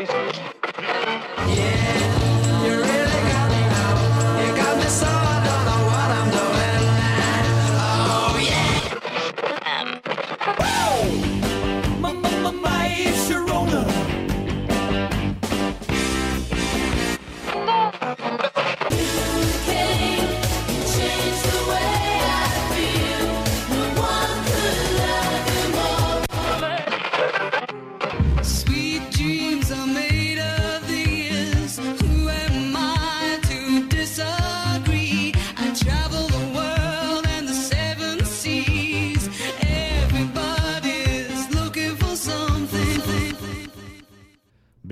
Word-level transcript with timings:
Yeah. 0.00 1.79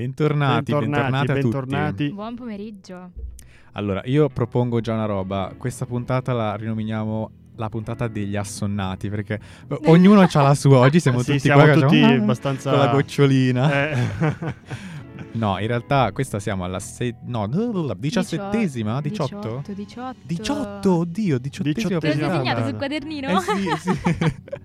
Bentornati, 0.08 0.72
bentornati, 0.72 1.30
a 1.30 1.34
bentornati. 1.34 2.04
tutti. 2.04 2.12
Buon 2.14 2.34
pomeriggio. 2.34 3.10
Allora, 3.72 4.00
io 4.06 4.28
propongo 4.30 4.80
già 4.80 4.94
una 4.94 5.04
roba. 5.04 5.52
Questa 5.56 5.84
puntata 5.84 6.32
la 6.32 6.54
rinominiamo 6.56 7.30
la 7.56 7.68
puntata 7.68 8.08
degli 8.08 8.34
assonnati 8.36 9.10
perché 9.10 9.38
ognuno 9.84 10.22
ha 10.22 10.42
la 10.42 10.54
sua. 10.54 10.78
Oggi 10.78 10.98
siamo 10.98 11.18
Sì, 11.18 11.26
tutti 11.26 11.38
siamo 11.40 11.62
qua 11.62 11.72
tutti 11.74 12.00
facciamo, 12.00 12.06
"Ah", 12.06 12.22
abbastanza- 12.22 12.70
con 12.70 12.78
la 12.78 12.88
gocciolina. 12.88 13.90
Eh. 13.90 13.96
No, 15.30 15.58
in 15.58 15.66
realtà 15.66 16.10
questa 16.12 16.40
siamo 16.40 16.64
alla 16.64 16.80
se- 16.80 17.14
no, 17.26 17.46
diciassettesima, 17.96 19.00
18? 19.00 19.62
18, 19.66 19.72
18. 19.72 20.16
18, 20.26 20.94
oddio, 20.94 21.38
diciottesima 21.38 21.94
lo 21.94 22.00
segnato 22.00 22.36
puntata. 22.38 22.64
sul 22.66 22.76
quadernino? 22.76 23.28
Eh 23.28 23.40
sì, 23.40 23.68
sì. 23.78 23.98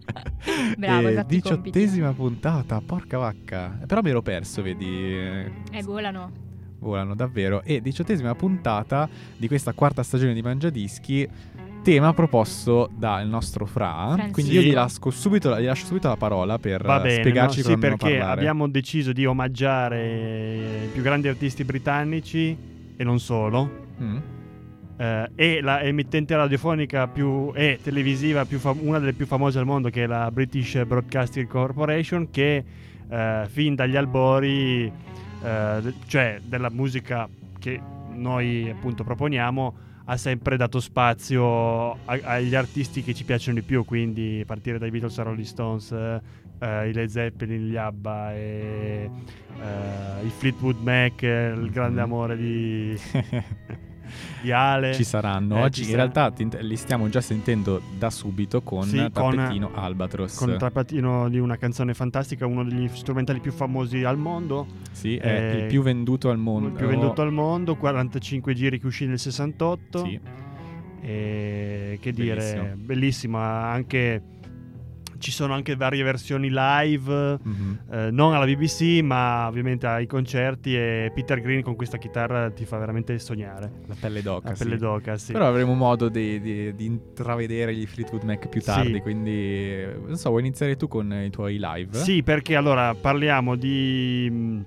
Bravo, 0.77 1.07
Eh, 1.07 1.11
i 1.11 1.15
compiti. 1.15 1.35
diciottesima 1.35 2.11
puntata, 2.13 2.81
porca 2.85 3.17
vacca. 3.17 3.79
Però 3.87 4.01
mi 4.01 4.09
ero 4.09 4.21
perso, 4.21 4.61
vedi. 4.61 5.15
eh, 5.15 5.83
volano. 5.83 6.31
volano 6.79 7.15
davvero. 7.15 7.61
E 7.63 7.81
diciottesima 7.81 8.35
puntata 8.35 9.07
di 9.37 9.47
questa 9.47 9.73
quarta 9.73 10.03
stagione 10.03 10.33
di 10.33 10.41
Mangiadischi. 10.41 11.27
Tema 11.83 12.13
proposto 12.13 12.89
dal 12.95 13.27
nostro 13.27 13.65
Fra. 13.65 14.11
Francisco. 14.13 14.31
Quindi 14.31 14.53
io 14.53 14.61
gli 14.61 14.71
lascio, 14.73 15.09
subito, 15.11 15.59
gli 15.59 15.65
lascio 15.65 15.85
subito 15.85 16.07
la 16.07 16.15
parola 16.15 16.57
per 16.57 16.81
bene, 16.81 17.19
spiegarci 17.19 17.57
no? 17.57 17.63
cosa 17.63 17.73
sì, 17.73 17.79
perché 17.79 18.09
parlare. 18.17 18.39
abbiamo 18.39 18.69
deciso 18.69 19.11
di 19.11 19.25
omaggiare 19.25 20.85
i 20.85 20.87
più 20.93 21.01
grandi 21.01 21.27
artisti 21.27 21.65
britannici 21.65 22.55
e 22.95 23.03
non 23.03 23.19
solo. 23.19 23.69
Mm? 24.01 24.17
Eh, 24.97 25.29
e 25.35 25.61
la 25.61 25.81
emittente 25.81 26.35
radiofonica 26.35 27.07
più 27.07 27.51
e 27.55 27.79
televisiva 27.81 28.45
più 28.45 28.59
fam- 28.59 28.79
una 28.81 28.99
delle 28.99 29.13
più 29.13 29.25
famose 29.25 29.59
al 29.59 29.65
mondo 29.65 29.89
che 29.89 30.03
è 30.03 30.07
la 30.07 30.29
British 30.31 30.83
Broadcasting 30.85 31.47
Corporation 31.47 32.29
che 32.29 32.63
eh, 33.09 33.43
fin 33.49 33.75
dagli 33.75 33.95
albori 33.95 34.85
eh, 35.43 35.93
cioè 36.07 36.39
della 36.43 36.69
musica 36.69 37.27
che 37.59 37.79
noi 38.13 38.69
appunto 38.69 39.03
proponiamo 39.03 39.75
ha 40.05 40.17
sempre 40.17 40.57
dato 40.57 40.79
spazio 40.79 41.91
a- 41.91 41.97
agli 42.23 42.53
artisti 42.55 43.01
che 43.03 43.13
ci 43.13 43.23
piacciono 43.23 43.59
di 43.59 43.63
più 43.65 43.85
quindi 43.85 44.39
a 44.41 44.45
partire 44.45 44.77
dai 44.77 44.91
Beatles 44.91 45.17
a 45.19 45.23
Rolling 45.23 45.45
Stones 45.45 45.91
eh, 45.91 46.21
i 46.89 46.93
Led 46.93 47.07
Zeppelin, 47.09 47.67
gli 47.69 47.75
ABBA 47.75 48.33
e 48.33 49.09
eh, 49.59 50.25
i 50.25 50.29
Fleetwood 50.29 50.77
Mac 50.81 51.21
il 51.23 51.69
grande 51.71 51.99
Mhm. 52.01 52.05
amore 52.05 52.37
di, 52.37 52.97
di 54.41 54.51
Ale 54.51 54.93
Ci 54.93 55.03
saranno. 55.03 55.57
Eh, 55.57 55.61
Oggi 55.63 55.73
ci 55.83 55.91
in 55.91 55.97
sarà- 55.97 56.11
realtà 56.11 56.31
ti- 56.31 56.47
li 56.67 56.75
stiamo 56.75 57.09
già 57.09 57.21
sentendo 57.21 57.81
da 57.97 58.09
subito 58.09 58.61
con 58.61 58.83
Sì, 58.83 58.97
con- 59.13 59.35
Tappetino 59.35 59.71
Albatros. 59.73 60.35
con 60.37 60.49
il 60.49 60.57
trapattino 60.57 61.29
di 61.29 61.39
una 61.39 61.57
canzone 61.57 61.93
fantastica, 61.93 62.45
uno 62.45 62.63
degli 62.63 62.87
strumentali 62.93 63.39
più 63.39 63.51
famosi 63.51 64.03
al 64.03 64.17
mondo, 64.17 64.65
Sì, 64.91 65.15
è 65.17 65.53
eh, 65.55 65.57
il 65.59 65.65
più 65.67 65.81
venduto 65.81 66.29
al 66.29 66.37
mondo. 66.37 66.67
il 66.67 66.73
più 66.73 66.87
venduto 66.87 67.21
al 67.21 67.31
mondo, 67.31 67.75
45 67.75 68.53
giri 68.53 68.79
che 68.79 68.85
uscì 68.87 69.05
nel 69.05 69.19
68. 69.19 70.05
Sì. 70.05 70.19
E 71.01 71.97
che 72.01 72.11
dire, 72.13 72.75
bellissima. 72.77 73.69
Anche 73.69 74.21
ci 75.23 75.31
sono 75.31 75.53
anche 75.53 75.75
varie 75.77 76.03
versioni 76.03 76.49
live, 76.51 77.39
Mhm. 77.41 77.79
eh, 77.89 78.11
non 78.11 78.33
alla 78.33 78.43
BBC, 78.45 78.99
ma 79.01 79.47
ovviamente 79.47 79.87
ai 79.87 80.05
concerti. 80.05 80.75
E 80.75 81.11
Peter 81.15 81.39
Green 81.39 81.61
con 81.63 81.75
questa 81.77 81.97
chitarra 81.97 82.51
ti 82.51 82.65
fa 82.65 82.77
veramente 82.77 83.17
sognare. 83.19 83.71
La 83.87 83.95
pelle 83.97 84.21
d'oca. 84.21 84.49
La 84.49 84.55
sì. 84.55 84.63
pelle 84.65 84.77
d'oca, 84.77 85.15
sì. 85.17 85.31
Però 85.31 85.47
avremo 85.47 85.73
modo 85.73 86.09
di, 86.09 86.41
di- 86.41 86.75
di 86.75 86.85
intravedere 86.85 87.73
gli 87.73 87.85
Fleetwood 87.85 88.23
Mac 88.23 88.49
più 88.49 88.59
Sì. 88.59 88.65
tardi, 88.67 88.99
quindi 88.99 89.31
eh, 89.31 89.95
non 90.05 90.17
so, 90.17 90.29
vuoi 90.29 90.41
iniziare 90.41 90.75
tu 90.75 90.87
con 90.89 91.11
i 91.13 91.29
tuoi 91.29 91.57
live? 91.59 91.97
Sì, 91.97 92.21
perché 92.21 92.57
allora 92.57 92.93
parliamo 92.93 93.55
di 93.55 94.29
mh, 94.29 94.65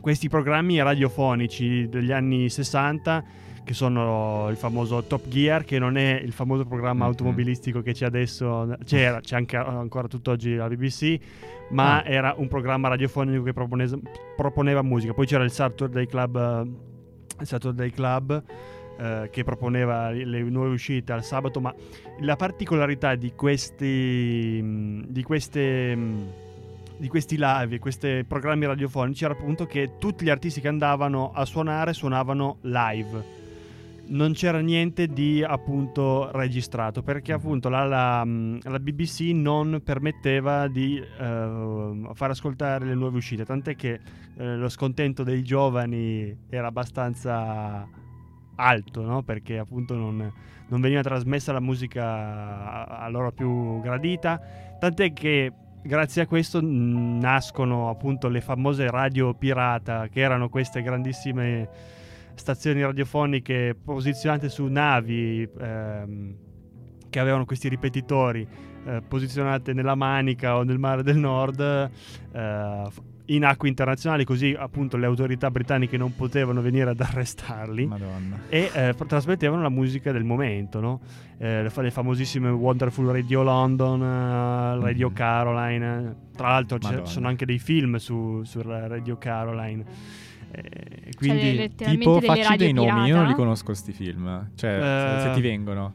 questi 0.00 0.28
programmi 0.28 0.82
radiofonici 0.82 1.88
degli 1.88 2.10
anni 2.10 2.50
60 2.50 3.24
che 3.64 3.74
sono 3.74 4.48
il 4.50 4.56
famoso 4.56 5.02
Top 5.04 5.28
Gear 5.28 5.64
che 5.64 5.78
non 5.78 5.96
è 5.96 6.20
il 6.22 6.32
famoso 6.32 6.64
programma 6.64 7.04
Mhm. 7.04 7.10
automobilistico 7.10 7.80
che 7.80 7.92
c'è 7.92 8.06
adesso 8.06 8.76
c'era 8.84 9.20
c'è 9.20 9.36
anche 9.36 9.56
ancora 9.56 10.08
tutt'oggi 10.08 10.54
la 10.56 10.68
BBC 10.68 11.18
ma 11.70 11.98
Ah. 12.02 12.04
era 12.04 12.34
un 12.36 12.48
programma 12.48 12.88
radiofonico 12.88 13.42
che 13.44 13.52
propone- 13.52 13.88
proponeva 14.36 14.82
musica 14.82 15.12
poi 15.14 15.26
c'era 15.26 15.44
il 15.44 15.50
Saturday 15.52 16.06
Club 16.06 16.36
eh, 16.36 17.40
il 17.40 17.46
Saturday 17.46 17.90
Club 17.90 18.42
eh, 18.98 19.28
che 19.30 19.44
proponeva 19.44 20.10
le 20.10 20.42
nuove 20.42 20.70
uscite 20.70 21.12
al 21.12 21.22
sabato 21.24 21.60
ma 21.60 21.72
la 22.20 22.36
particolarità 22.36 23.14
di 23.14 23.32
questi 23.34 25.04
di 25.08 25.22
queste 25.22 25.96
di 26.98 27.08
questi 27.08 27.36
live, 27.36 27.78
questi 27.80 28.24
programmi 28.26 28.64
radiofonici 28.66 29.24
era 29.24 29.32
appunto 29.32 29.66
che 29.66 29.92
tutti 29.98 30.24
gli 30.24 30.30
artisti 30.30 30.60
che 30.60 30.68
andavano 30.68 31.32
a 31.34 31.44
suonare 31.44 31.92
suonavano 31.94 32.58
live. 32.60 33.40
Non 34.12 34.34
c'era 34.34 34.60
niente 34.60 35.06
di 35.06 35.42
appunto 35.42 36.30
registrato 36.32 37.02
perché 37.02 37.32
appunto 37.32 37.70
la, 37.70 37.84
la, 37.84 38.22
mh, 38.22 38.58
la 38.64 38.78
BBC 38.78 39.30
non 39.32 39.80
permetteva 39.82 40.68
di 40.68 40.98
eh, 40.98 42.10
far 42.12 42.30
ascoltare 42.30 42.84
le 42.84 42.94
nuove 42.94 43.16
uscite, 43.16 43.46
tant'è 43.46 43.74
che 43.74 44.00
eh, 44.36 44.56
lo 44.56 44.68
scontento 44.68 45.22
dei 45.22 45.42
giovani 45.42 46.36
era 46.50 46.66
abbastanza 46.66 47.88
alto, 48.56 49.00
no? 49.00 49.22
perché 49.22 49.56
appunto 49.56 49.94
non, 49.94 50.30
non 50.68 50.80
veniva 50.82 51.00
trasmessa 51.00 51.52
la 51.52 51.60
musica 51.60 52.86
a 52.86 53.08
loro 53.08 53.32
più 53.32 53.80
gradita, 53.80 54.38
tant'è 54.78 55.14
che 55.14 55.52
grazie 55.82 56.20
a 56.20 56.26
questo 56.26 56.60
nascono 56.62 57.88
appunto 57.88 58.28
le 58.28 58.42
famose 58.42 58.90
radio 58.90 59.32
pirata, 59.32 60.08
che 60.08 60.20
erano 60.20 60.50
queste 60.50 60.82
grandissime 60.82 62.00
stazioni 62.34 62.82
radiofoniche 62.82 63.76
posizionate 63.82 64.48
su 64.48 64.64
navi 64.66 65.48
ehm, 65.58 66.34
che 67.10 67.18
avevano 67.20 67.44
questi 67.44 67.68
ripetitori 67.68 68.46
eh, 68.84 69.02
posizionate 69.06 69.72
nella 69.72 69.94
Manica 69.94 70.56
o 70.56 70.62
nel 70.62 70.78
Mare 70.78 71.02
del 71.02 71.18
Nord 71.18 71.60
eh, 71.60 73.10
in 73.26 73.44
acque 73.44 73.68
internazionali, 73.68 74.24
così 74.24 74.54
appunto 74.58 74.96
le 74.96 75.06
autorità 75.06 75.48
britanniche 75.50 75.96
non 75.96 76.14
potevano 76.16 76.60
venire 76.60 76.90
ad 76.90 77.00
arrestarli 77.00 77.86
Madonna. 77.86 78.40
e 78.48 78.70
eh, 78.74 78.94
trasmettevano 79.06 79.62
la 79.62 79.68
musica 79.68 80.10
del 80.10 80.24
momento, 80.24 80.80
no? 80.80 81.00
Eh, 81.38 81.62
le, 81.62 81.70
fa- 81.70 81.82
le 81.82 81.90
famosissime 81.92 82.50
Wonderful 82.50 83.06
Radio 83.06 83.42
London, 83.42 84.02
eh, 84.02 84.80
Radio 84.82 85.08
Mhm. 85.08 85.14
Caroline. 85.14 86.16
Tra 86.36 86.48
l'altro 86.48 86.78
ci 86.78 87.00
sono 87.04 87.28
anche 87.28 87.46
dei 87.46 87.58
film 87.60 87.96
su, 87.96 88.42
su 88.42 88.60
Radio 88.62 89.16
Caroline. 89.18 89.84
Eh, 90.54 91.10
quindi 91.16 91.70
Cioè, 91.76 91.88
Tipo, 91.90 92.20
facci 92.20 92.56
dei 92.56 92.72
nomi, 92.72 92.88
io 92.88 92.94
non 92.94 93.06
li 93.06 93.10
pirata? 93.12 93.34
conosco 93.34 93.72
sti 93.74 93.92
film. 93.92 94.50
Cioè, 94.54 94.70
Eh, 94.70 95.20
se 95.22 95.30
ti 95.34 95.40
vengono. 95.40 95.92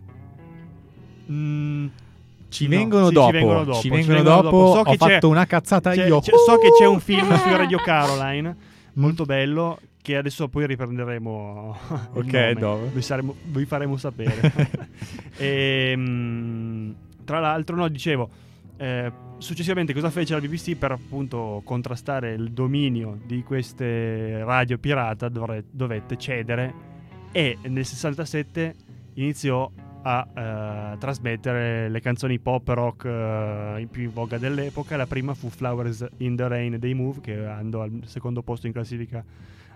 mm, 1.32 1.88
Ci 2.50 2.64
no, 2.64 2.70
vengono 2.70 3.08
sì, 3.08 3.14
dopo. 3.14 3.28
Ci 3.28 3.34
vengono 3.34 3.64
dopo. 3.64 3.74
Ci 3.76 3.82
ci 3.82 3.90
vengono 3.90 4.14
vengono 4.16 4.42
dopo. 4.42 4.58
So 4.74 4.80
Ho 4.90 4.94
fatto 4.96 5.30
una 5.30 5.46
cazzata 5.46 5.92
c'è- 5.92 6.08
io. 6.08 6.20
c'è- 6.22 6.32
so 6.46 6.58
che 6.58 6.70
c'è 6.78 6.86
un 6.88 7.00
film 7.00 7.38
su 7.38 7.50
Radio 7.56 7.78
Caroline 7.78 8.50
Mm. 8.58 9.02
molto 9.02 9.26
bello 9.26 9.80
che 10.02 10.16
adesso 10.16 10.48
poi 10.48 10.66
riprenderemo. 10.68 11.78
Ok, 12.14 12.52
dove? 12.54 12.90
Vi, 12.94 13.02
saremo- 13.02 13.36
vi 13.44 13.66
faremo 13.66 13.98
sapere. 13.98 14.52
Ehm, 15.38 16.96
tra 17.26 17.40
l'altro, 17.40 17.76
no, 17.76 17.88
dicevo, 17.90 18.30
eh, 18.78 19.12
successivamente 19.38 19.94
cosa 19.94 20.10
fece 20.10 20.34
la 20.34 20.40
BBC 20.40 20.76
per 20.76 20.92
appunto 20.92 21.62
contrastare 21.64 22.34
il 22.34 22.52
dominio 22.52 23.20
di 23.26 23.44
queste 23.44 24.44
radio 24.44 24.78
pirata? 24.78 25.30
Dovre- 25.30 25.66
dovette 25.70 26.18
cedere 26.18 26.74
e 27.32 27.58
nel 27.64 27.86
67 27.86 28.76
iniziò 29.16 29.70
a 30.04 30.28
eh, 30.34 30.98
trasmettere 31.00 31.90
le 31.90 32.00
canzoni 32.00 32.40
pop 32.40 32.68
rock 32.70 33.06
eh, 33.06 33.88
più 33.92 34.04
in 34.04 34.14
voga 34.14 34.38
dell'epoca. 34.38 34.96
La 34.96 35.08
prima 35.08 35.34
fu 35.34 35.50
Flowers 35.50 36.08
in 36.18 36.36
the 36.36 36.48
Rain 36.48 36.78
dei 36.80 36.94
Move, 36.94 37.20
che 37.22 37.46
andò 37.46 37.82
al 37.82 38.02
secondo 38.06 38.42
posto 38.42 38.68
in 38.68 38.74
classifica 38.74 39.24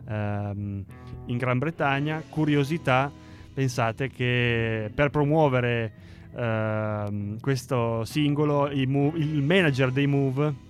ehm, 0.08 0.86
in 1.26 1.38
Gran 1.38 1.58
Bretagna. 1.58 2.24
Curiosità, 2.30 3.12
pensate 3.54 4.10
che 4.10 4.90
per 4.94 5.10
promuovere 5.10 5.92
ehm, 6.36 7.40
questo 7.40 8.04
singolo 8.06 8.70
Move- 8.88 9.18
il 9.20 9.42
manager 9.42 9.92
dei 9.92 10.08
Move 10.08 10.70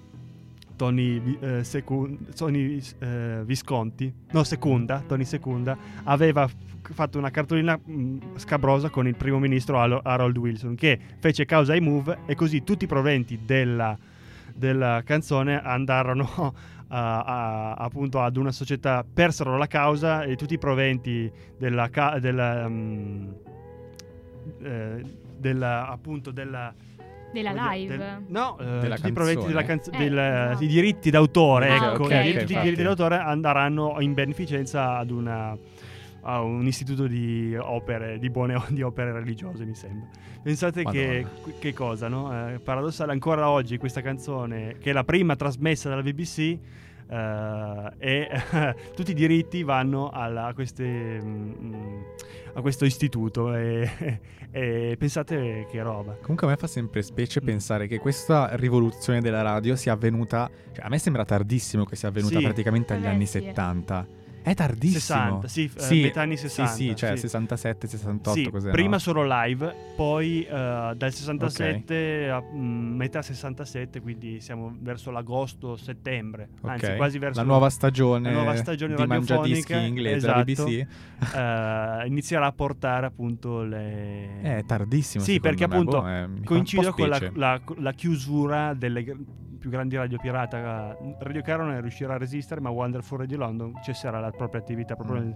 Tony, 0.75 1.37
eh, 1.39 1.63
Secun- 1.63 2.17
Tony, 2.35 2.81
eh, 2.99 3.41
Visconti, 3.45 4.11
no 4.31 4.43
Secunda, 4.43 5.03
Tony 5.05 5.25
Secunda, 5.25 5.77
aveva 6.05 6.49
fatto 6.81 7.17
una 7.19 7.29
cartolina 7.29 7.77
mh, 7.81 8.37
scabrosa 8.37 8.89
con 8.89 9.07
il 9.07 9.15
primo 9.15 9.37
ministro 9.37 9.79
Haro- 9.79 10.01
Harold 10.03 10.35
Wilson 10.37 10.73
che 10.75 10.99
fece 11.19 11.45
causa 11.45 11.73
ai 11.73 11.81
Move 11.81 12.19
e 12.25 12.33
così 12.35 12.63
tutti 12.63 12.85
i 12.85 12.87
proventi 12.87 13.39
della, 13.45 13.95
della 14.55 15.01
canzone 15.05 15.61
andarono 15.61 16.25
a- 16.93 17.21
a- 17.23 17.73
appunto 17.73 18.19
ad 18.19 18.35
una 18.35 18.51
società, 18.51 19.05
persero 19.13 19.57
la 19.57 19.67
causa 19.67 20.23
e 20.23 20.35
tutti 20.35 20.55
i 20.55 20.57
proventi 20.57 21.31
della, 21.59 21.89
ca- 21.89 22.17
della, 22.19 22.67
mh, 22.67 23.33
eh, 24.63 25.03
della- 25.41 25.87
appunto 25.89 26.31
della 26.31 26.73
Della 27.33 27.51
Voglio- 27.51 27.69
live. 27.71 27.97
del- 27.97 28.23
no, 28.27 28.57
eh, 28.59 28.79
Della 28.81 28.95
tutti 28.95 29.07
i 29.07 29.11
proventi 29.13 29.45
della 29.47 29.63
canzone? 29.63 29.97
canzone, 29.97 30.21
Eh, 30.21 30.43
esatto. 30.49 30.63
i 30.63 30.67
diritti 30.67 31.09
d'autore, 31.09 31.69
Ah, 31.69 31.75
ecco, 31.93 32.03
ok, 32.03 32.11
i 32.11 32.13
diritti- 32.13 32.29
ok, 32.35 32.39
tutti 32.41 32.53
i 32.57 32.61
diritti 32.61 32.83
d'autore 32.83 33.15
andranno 33.17 33.95
in 33.99 34.13
beneficenza 34.13 34.97
ad 34.97 35.11
una 35.11 35.57
a 36.23 36.41
un 36.41 36.67
istituto 36.67 37.07
di 37.07 37.55
opere 37.59 38.19
di 38.19 38.29
buone 38.29 38.53
di 38.69 38.83
opere 38.83 39.11
religiose, 39.11 39.65
mi 39.65 39.73
sembra. 39.73 40.07
Pensate 40.43 40.83
che, 40.83 41.25
che 41.57 41.73
cosa, 41.73 42.09
no? 42.09 42.49
Eh, 42.49 42.59
paradossale 42.59 43.11
ancora 43.11 43.49
oggi 43.49 43.77
questa 43.77 44.01
canzone 44.01 44.75
che 44.79 44.89
è 44.91 44.93
la 44.93 45.03
prima 45.03 45.35
trasmessa 45.35 45.89
dalla 45.89 46.03
BBC 46.03 46.57
eh, 47.11 47.91
e 47.97 48.29
tutti 48.95 49.11
i 49.11 49.13
diritti 49.13 49.63
vanno 49.63 50.09
alla- 50.09 50.45
a, 50.47 50.53
queste, 50.53 51.19
mm, 51.21 52.01
a 52.53 52.61
questo 52.61 52.85
istituto 52.85 53.53
e, 53.53 54.19
e 54.51 54.95
pensate 54.97 55.67
che 55.69 55.81
roba. 55.81 56.13
Comunque 56.21 56.47
a 56.47 56.49
me 56.51 56.55
fa 56.57 56.67
sempre 56.67 57.01
specie 57.01 57.41
Mm. 57.41 57.45
pensare 57.45 57.87
che 57.87 57.99
questa 57.99 58.55
rivoluzione 58.55 59.19
della 59.21 59.41
radio 59.41 59.75
sia 59.75 59.93
avvenuta, 59.93 60.49
cioè 60.71 60.85
a 60.85 60.89
me 60.89 60.97
sembra 60.99 61.25
tardissimo 61.25 61.83
che 61.85 61.95
sia 61.95 62.07
avvenuta 62.09 62.37
Sì. 62.37 62.43
praticamente 62.43 62.93
agli 62.93 63.05
Eh 63.05 63.09
anni 63.09 63.25
sì. 63.25 63.39
70. 63.39 64.07
È 64.43 64.55
tardissimo. 64.55 65.41
60, 65.43 65.47
sì, 65.47 65.71
eh, 65.99 66.01
metà 66.01 66.21
anni 66.21 66.35
60, 66.35 66.71
Sì, 66.71 66.87
sì, 66.89 66.95
cioè 66.95 67.11
sì. 67.11 67.21
67, 67.21 67.87
68, 67.87 68.39
Sì, 68.39 68.49
cos'è? 68.49 68.71
prima 68.71 68.89
no? 68.91 68.97
solo 68.99 69.23
live, 69.27 69.75
poi 69.95 70.43
eh, 70.43 70.49
dal 70.49 71.11
67 71.13 72.29
a 72.29 72.41
mm, 72.41 72.95
metà 72.95 73.21
67, 73.21 74.01
quindi 74.01 74.39
siamo 74.41 74.75
verso 74.79 75.11
l'agosto-settembre, 75.11 76.49
anzi 76.63 76.85
Ok. 76.85 76.95
quasi 76.95 77.19
verso 77.19 77.39
la 77.39 77.45
nuova 77.45 77.69
stagione, 77.69 78.31
la 78.31 78.35
nuova 78.37 78.55
stagione 78.55 78.95
di 78.95 79.05
mangiadischi 79.05 79.73
inglese 79.73 80.15
esatto. 80.17 80.43
BBC. 80.65 80.87
eh, 81.35 82.07
inizierà 82.07 82.47
a 82.47 82.51
portare 82.51 83.05
appunto 83.05 83.61
le... 83.61 84.41
È 84.41 84.63
tardissimo. 84.65 85.23
Sì, 85.23 85.39
perché 85.39 85.67
me, 85.67 85.75
appunto 85.75 86.01
boh, 86.01 86.07
eh, 86.07 86.23
un 86.23 86.33
po' 86.39 86.41
coincide 86.45 86.89
con 86.91 87.09
la, 87.09 87.19
la- 87.33 87.61
la 87.77 87.93
chiusura 87.93 88.73
delle 88.73 89.03
più 89.61 89.69
grandi 89.69 89.95
radio 89.95 90.17
pirata. 90.17 90.97
Radio 91.19 91.41
Caron 91.43 91.79
riuscirà 91.81 92.15
a 92.15 92.17
resistere, 92.17 92.59
ma 92.59 92.69
Wonderful 92.69 93.19
Radio 93.19 93.37
London 93.37 93.73
cesserà 93.83 94.19
la 94.19 94.31
propria 94.31 94.59
attività 94.59 94.95
proprio 94.95 95.21
Mm. 95.21 95.31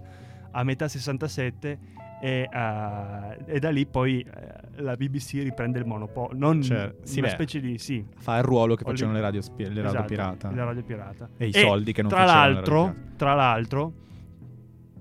a 0.50 0.64
metà 0.64 0.88
67 0.88 1.78
e, 2.20 2.48
eh, 2.52 3.36
e 3.46 3.58
da 3.60 3.70
lì 3.70 3.86
poi 3.86 4.20
eh, 4.20 4.82
la 4.82 4.96
BBC 4.96 5.34
riprende 5.44 5.78
il 5.78 5.86
monopolio. 5.86 6.36
Non 6.36 6.60
Cioè, 6.60 6.92
sì, 7.04 7.18
una 7.20 7.28
beh, 7.28 7.34
specie 7.34 7.60
di... 7.60 7.78
Sì, 7.78 8.04
Fa 8.16 8.38
il 8.38 8.42
ruolo 8.42 8.74
che 8.74 8.82
facevano 8.84 9.14
le 9.16 9.22
radio, 9.22 9.40
spi- 9.40 9.62
le 9.62 9.68
radio 9.68 9.88
esatto, 9.90 10.06
pirata. 10.06 10.50
La 10.52 10.64
radio 10.64 10.82
pirata. 10.82 11.28
E 11.36 11.46
i 11.46 11.52
soldi 11.52 11.92
che 11.92 12.02
non 12.02 12.10
tra 12.10 12.20
facevano 12.26 12.48
le 12.48 12.54
l'altro, 12.54 12.94
tra 13.16 13.34
l'altro, 13.34 13.92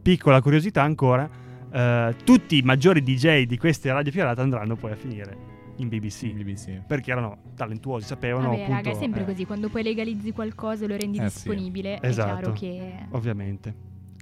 piccola 0.04 0.40
curiosità 0.40 0.84
ancora, 0.84 1.28
eh, 1.72 2.16
tutti 2.24 2.58
i 2.58 2.62
maggiori 2.62 3.02
DJ 3.02 3.46
di 3.46 3.58
queste 3.58 3.92
radio 3.92 4.12
pirata 4.12 4.44
andranno 4.44 4.76
poi 4.76 4.92
a 4.92 4.96
finire 4.96 5.54
in 5.78 5.88
BBC. 5.90 6.32
BBC. 6.34 6.82
Perché 6.86 7.12
erano 7.12 7.38
talentuosi, 7.56 8.06
sapevano 8.06 8.50
Vabbè, 8.50 8.62
appunto... 8.64 8.82
raga, 8.82 8.90
è 8.92 9.00
sempre 9.00 9.22
eh, 9.22 9.26
così. 9.26 9.46
Quando 9.46 9.70
poi 9.70 9.84
legalizzi 9.84 10.32
qualcosa 10.32 10.86
e 10.86 10.88
lo 10.88 10.96
rendi 10.98 11.18
Eh, 11.18 11.30
sì. 11.30 11.36
disponibile, 11.36 12.00
è 12.00 12.08
Esatto. 12.08 12.36
chiaro 12.36 12.54
che, 12.54 12.94
Ovviamente. 13.12 13.76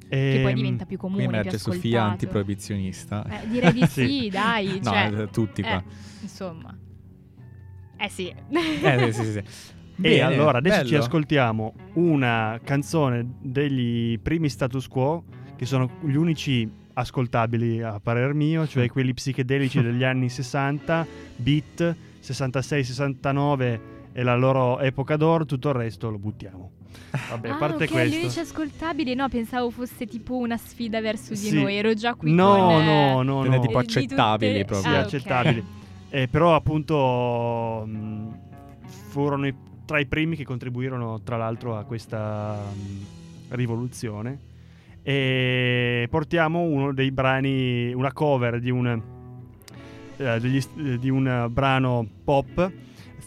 che 0.09 0.39
poi 0.41 0.51
Ehm, 0.51 0.55
diventa 0.55 0.85
più 0.85 0.97
Qui 0.97 1.07
comune, 1.09 1.27
più 1.27 1.37
emerge. 1.37 1.57
Sofia 1.57 2.03
antiproibizionista. 2.03 3.25
Eh, 3.41 3.47
direi 3.47 3.73
di 3.73 3.85
Sì. 3.87 4.07
sì, 4.07 4.29
dai. 4.29 4.79
no, 4.83 4.91
cioè, 4.91 5.21
eh, 5.21 5.29
tutti 5.29 5.61
qua. 5.61 5.77
eh, 5.77 5.83
insomma. 6.21 6.77
Eh 7.97 8.09
sì. 8.09 8.27
Eh, 8.49 9.11
sì, 9.11 9.23
sì, 9.23 9.31
sì. 9.31 9.43
E 9.95 10.01
Bene, 10.01 10.21
allora 10.21 10.57
adesso 10.57 10.83
ci 10.85 10.91
bello. 10.93 11.03
ascoltiamo 11.03 11.73
una 11.93 12.59
canzone 12.63 13.35
degli 13.39 14.17
primi 14.19 14.49
status 14.49 14.87
quo, 14.87 15.23
che 15.55 15.67
sono 15.67 15.87
gli 16.03 16.15
unici 16.15 16.67
ascoltabili 16.93 17.81
a 17.81 17.99
parer 17.99 18.33
mio, 18.33 18.67
cioè 18.67 18.87
quelli 18.89 19.13
psichedelici 19.13 19.81
degli 19.83 20.03
anni 20.03 20.29
60, 20.29 21.05
beat, 21.37 21.95
66-69 22.21 23.79
e 24.13 24.23
la 24.23 24.35
loro 24.35 24.79
epoca 24.79 25.17
d'oro, 25.17 25.45
tutto 25.45 25.69
il 25.69 25.75
resto 25.75 26.09
lo 26.09 26.17
buttiamo. 26.19 26.71
Vabbè, 27.29 27.47
a 27.49 27.55
ah, 27.55 27.57
parte 27.57 27.83
ok, 27.85 27.89
gli 27.89 27.93
questo. 27.93 28.19
unici 28.19 28.39
ascoltabili, 28.39 29.15
no, 29.15 29.27
pensavo 29.29 29.69
fosse 29.71 30.05
tipo 30.05 30.35
una 30.35 30.57
sfida 30.57 31.01
verso 31.01 31.31
di 31.31 31.39
Sì. 31.39 31.59
noi. 31.61 31.75
Ero 31.75 31.93
già 31.93 32.13
qui 32.13 32.31
No, 32.33 32.55
con, 32.55 32.81
eh, 32.81 32.85
no, 32.85 33.21
no, 33.23 33.43
no. 33.43 33.59
tipo 33.59 33.79
di 33.81 33.87
tutte- 33.87 33.99
accettabili 33.99 34.57
Sì, 34.59 34.65
proprio. 34.65 34.91
Ah, 34.93 34.99
ok. 34.99 35.03
accettabili. 35.05 35.63
Eh, 36.09 36.27
però 36.27 36.53
appunto 36.55 37.83
mh, 37.87 38.37
furono 39.09 39.47
i- 39.47 39.55
tra 39.85 39.99
i 39.99 40.05
primi 40.05 40.35
che 40.35 40.43
contribuirono 40.45 41.21
tra 41.21 41.37
l'altro 41.37 41.75
a 41.77 41.83
questa 41.83 42.55
mh, 42.71 43.55
rivoluzione 43.55 44.37
e 45.03 46.07
portiamo 46.09 46.61
uno 46.61 46.93
dei 46.93 47.11
brani, 47.11 47.93
una 47.93 48.11
cover 48.13 48.59
di 48.59 48.69
un, 48.71 49.01
eh, 50.17 50.39
degli 50.39 50.61
di 50.97 51.09
un 51.09 51.47
brano 51.51 52.07
pop, 52.23 52.71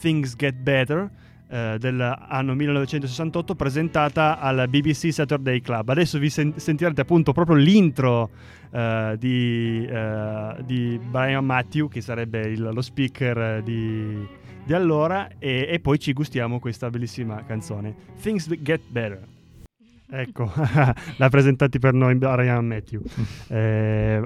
Things 0.00 0.34
Get 0.36 0.54
Better, 0.56 1.10
eh, 1.48 1.76
dell'anno 1.78 2.54
1968 2.54 3.54
presentata 3.54 4.40
al 4.40 4.66
BBC 4.68 5.12
Saturday 5.12 5.60
Club. 5.60 5.90
Adesso 5.90 6.18
vi 6.18 6.30
sen- 6.30 6.54
sentirete 6.56 7.02
appunto 7.02 7.32
proprio 7.32 7.56
l'intro 7.56 8.30
eh, 8.72 9.14
di, 9.18 9.86
eh, 9.88 10.56
di 10.64 10.98
Brian 11.10 11.44
Matthew, 11.44 11.88
che 11.88 12.00
sarebbe 12.00 12.40
il- 12.48 12.70
lo 12.72 12.80
speaker 12.82 13.62
di, 13.62 14.26
di 14.64 14.72
allora, 14.74 15.28
e, 15.38 15.66
e 15.70 15.78
poi 15.78 15.98
ci 15.98 16.12
gustiamo 16.12 16.58
questa 16.58 16.90
bellissima 16.90 17.44
canzone. 17.44 17.94
Things 18.20 18.48
Get 18.60 18.80
Better. 18.88 19.34
Ecco, 20.08 20.52
l'ha 21.18 21.28
presentati 21.28 21.78
per 21.78 21.92
noi 21.92 22.14
Brian 22.14 22.66
Matthew. 22.66 23.02
Eh, 23.48 24.20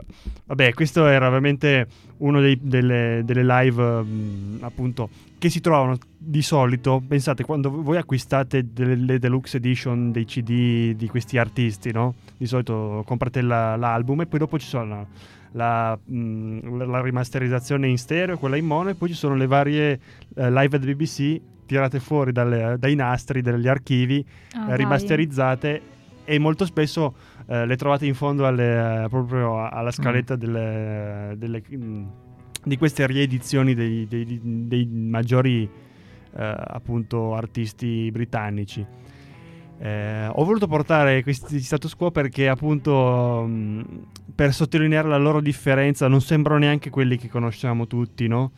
vabbè, 0.46 0.72
questo 0.72 1.06
era 1.06 1.28
veramente 1.28 1.86
uno 2.18 2.40
dei- 2.40 2.58
delle, 2.60 3.20
delle 3.24 3.44
live 3.44 4.02
mh, 4.02 4.58
appunto 4.62 5.08
che 5.38 5.50
si 5.50 5.60
trovano 5.60 5.98
di 6.16 6.40
solito. 6.42 7.02
Pensate, 7.06 7.44
quando 7.44 7.70
voi 7.82 7.96
acquistate 7.98 8.72
delle 8.72 9.18
deluxe 9.18 9.58
edition 9.58 10.10
dei 10.10 10.24
CD 10.24 10.92
di 10.94 11.06
questi 11.08 11.36
artisti, 11.38 11.92
no? 11.92 12.14
Di 12.36 12.46
solito 12.46 13.02
comprate 13.06 13.42
la- 13.42 13.76
l'album 13.76 14.22
e 14.22 14.26
poi 14.26 14.38
dopo 14.38 14.58
ci 14.58 14.66
sono 14.66 15.06
la, 15.52 15.98
mh, 16.02 16.86
la 16.86 17.00
rimasterizzazione 17.02 17.88
in 17.88 17.98
stereo, 17.98 18.38
quella 18.38 18.56
in 18.56 18.64
mono, 18.66 18.88
e 18.90 18.94
poi 18.94 19.08
ci 19.08 19.14
sono 19.14 19.34
le 19.34 19.46
varie 19.46 20.00
eh, 20.34 20.50
live 20.50 20.78
del 20.78 20.94
BBC 20.96 21.40
tirate 21.70 22.00
fuori 22.00 22.32
dalle- 22.32 22.74
dai 22.80 22.96
nastri 22.96 23.42
degli 23.42 23.68
archivi 23.68 24.24
Ah, 24.54 24.72
eh, 24.72 24.76
rimasterizzate 24.76 25.80
e 26.24 26.38
molto 26.40 26.64
spesso 26.64 27.14
eh, 27.46 27.64
le 27.64 27.76
trovate 27.76 28.06
in 28.06 28.14
fondo 28.14 28.44
alle, 28.44 29.06
proprio 29.08 29.64
alla 29.68 29.92
scaletta 29.92 30.34
delle, 30.34 31.34
delle, 31.36 31.62
mm, 31.72 32.04
di 32.64 32.76
queste 32.76 33.06
riedizioni 33.06 33.74
dei, 33.74 34.06
dei- 34.08 34.40
dei 34.42 34.84
maggiori 34.86 35.62
eh, 35.62 36.54
appunto 36.58 37.34
artisti 37.36 38.08
britannici. 38.10 38.84
Eh, 39.78 40.26
ho 40.30 40.44
voluto 40.44 40.66
portare 40.66 41.22
questi 41.22 41.58
status 41.60 41.94
quo 41.94 42.10
perché 42.10 42.48
appunto 42.48 43.44
mh, 43.48 43.84
per 44.34 44.52
sottolineare 44.52 45.08
la 45.08 45.16
loro 45.18 45.40
differenza 45.40 46.06
non 46.08 46.20
sembrano 46.20 46.58
neanche 46.60 46.90
quelli 46.90 47.16
che 47.16 47.28
conosciamo 47.28 47.86
tutti, 47.86 48.26
no? 48.28 48.50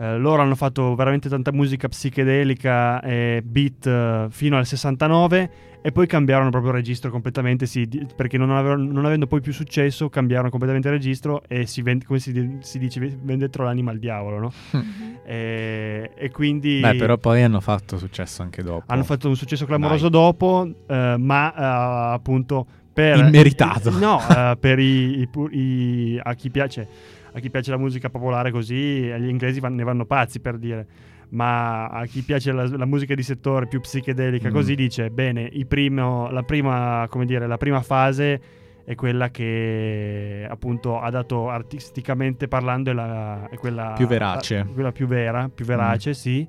Eh, 0.00 0.16
loro 0.16 0.42
hanno 0.42 0.54
fatto 0.54 0.94
veramente 0.94 1.28
tanta 1.28 1.50
musica 1.52 1.88
psichedelica 1.88 3.00
e 3.02 3.42
beat 3.44 3.86
eh, 3.86 4.26
fino 4.30 4.56
al 4.56 4.64
69 4.66 5.50
e 5.80 5.92
poi 5.92 6.06
cambiarono 6.06 6.50
proprio 6.50 6.70
registro 6.72 7.10
completamente, 7.10 7.66
sì, 7.66 7.88
perché 8.14 8.36
non, 8.38 8.50
avevano- 8.50 8.84
non 8.92 9.04
avendo 9.04 9.26
poi 9.26 9.40
più 9.40 9.52
successo 9.52 10.08
cambiarono 10.08 10.50
completamente 10.50 10.90
registro 10.90 11.42
e 11.48 11.66
si 11.66 11.82
vend- 11.82 12.04
come 12.04 12.18
si, 12.20 12.32
di- 12.32 12.58
si 12.60 12.78
dice 12.78 13.00
vendettero 13.22 13.64
l'anima 13.64 13.90
al 13.90 13.98
diavolo, 13.98 14.38
no? 14.38 14.52
Mhm. 14.72 15.18
E, 15.24 16.10
e 16.14 16.30
quindi... 16.30 16.80
Beh, 16.80 16.94
però 16.96 17.16
poi 17.16 17.42
hanno 17.42 17.60
fatto 17.60 17.98
successo 17.98 18.42
anche 18.42 18.62
dopo. 18.62 18.84
Hanno 18.86 19.04
fatto 19.04 19.28
un 19.28 19.36
successo 19.36 19.66
clamoroso 19.66 20.08
Dai. 20.08 20.20
dopo, 20.20 20.68
eh, 20.86 21.16
ma 21.18 21.52
eh, 21.54 22.14
appunto 22.14 22.66
per... 22.92 23.18
Immeritato. 23.18 23.90
No, 23.98 24.18
eh, 24.28 24.56
per 24.58 24.78
i, 24.78 25.20
i 25.20 25.28
i- 25.56 26.20
a 26.22 26.34
chi 26.34 26.50
piace 26.50 26.88
a 27.32 27.38
chi 27.40 27.50
piace 27.50 27.70
la 27.70 27.76
musica 27.78 28.08
popolare 28.10 28.50
così, 28.50 28.74
gli 28.74 29.28
inglesi 29.28 29.60
van- 29.60 29.74
ne 29.74 29.84
vanno 29.84 30.04
pazzi 30.06 30.40
per 30.40 30.58
dire. 30.58 30.86
Ma 31.30 31.88
a 31.88 32.06
chi 32.06 32.22
piace 32.22 32.52
la, 32.52 32.66
la 32.76 32.86
musica 32.86 33.14
di 33.14 33.22
settore 33.22 33.66
più 33.66 33.80
psichedelica, 33.80 34.48
Mm. 34.48 34.52
così 34.52 34.74
dice: 34.74 35.10
Bene, 35.10 35.50
primo- 35.66 36.30
la, 36.30 36.42
prima, 36.42 37.06
come 37.10 37.26
dire, 37.26 37.46
la 37.46 37.58
prima 37.58 37.82
fase 37.82 38.40
è 38.84 38.94
quella 38.94 39.28
che 39.30 40.46
appunto 40.48 40.98
ha 40.98 41.10
dato 41.10 41.50
artisticamente 41.50 42.48
parlando 42.48 42.90
è, 42.90 42.94
la, 42.94 43.46
è 43.50 43.56
quella 43.56 43.92
Più 43.94 44.06
verace. 44.06 44.66
quella 44.72 44.92
più 44.92 45.06
vera, 45.06 45.50
più 45.54 45.64
Mm. 45.66 45.68
verace, 45.68 46.14
sì. 46.14 46.46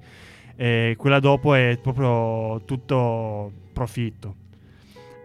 E 0.55 0.95
quella 0.97 1.19
dopo 1.19 1.53
è 1.53 1.77
proprio 1.81 2.61
tutto 2.65 3.51
profitto. 3.73 4.35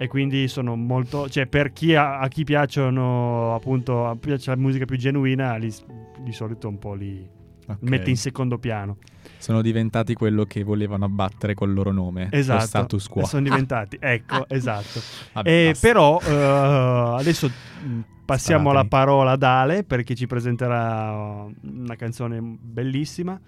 E 0.04 0.08
quindi 0.08 0.49
sono 0.49 0.76
molto. 0.76 1.28
cioè, 1.30 1.46
per 1.46 1.73
chi 1.73 1.94
a, 1.94 2.18
a 2.18 2.28
chi 2.28 2.44
piacciono 2.44 3.54
appunto 3.54 4.16
piace 4.20 4.50
la 4.50 4.56
musica 4.56 4.84
più 4.84 4.96
genuina, 4.99 5.56
li- 5.56 5.73
di 6.20 6.32
solito 6.32 6.68
un 6.68 6.78
po' 6.78 6.94
li 6.94 7.26
Ok. 7.66 7.78
mette 7.80 8.11
in 8.11 8.16
secondo 8.18 8.58
piano. 8.58 8.99
Sono 9.38 9.62
diventati 9.62 10.12
quello 10.12 10.44
che 10.44 10.62
volevano 10.62 11.06
abbattere 11.06 11.54
col 11.54 11.73
loro 11.73 11.92
nome, 11.92 12.28
Esatto. 12.30 12.61
lo 12.61 12.66
status 12.66 13.08
quo. 13.08 13.25
Sono 13.25 13.42
diventati, 13.49 13.96
ecco, 13.99 14.46
esatto. 14.49 15.00
Vabbè, 15.32 15.49
Eh, 15.50 15.68
basta. 15.70 15.87
però 15.88 16.20
eh, 16.20 17.18
adesso 17.18 17.49
mh, 17.49 18.00
passiamo 18.26 18.73
la 18.73 18.84
Sparatemi. 18.84 18.88
parola 18.90 19.30
ad 19.32 19.42
Ale 19.42 19.84
perché 19.84 20.14
ci 20.14 20.26
presenterà 20.26 21.12
uh, 21.12 21.54
una 21.62 21.96
canzone 21.96 22.38
bellissima. 22.42 23.40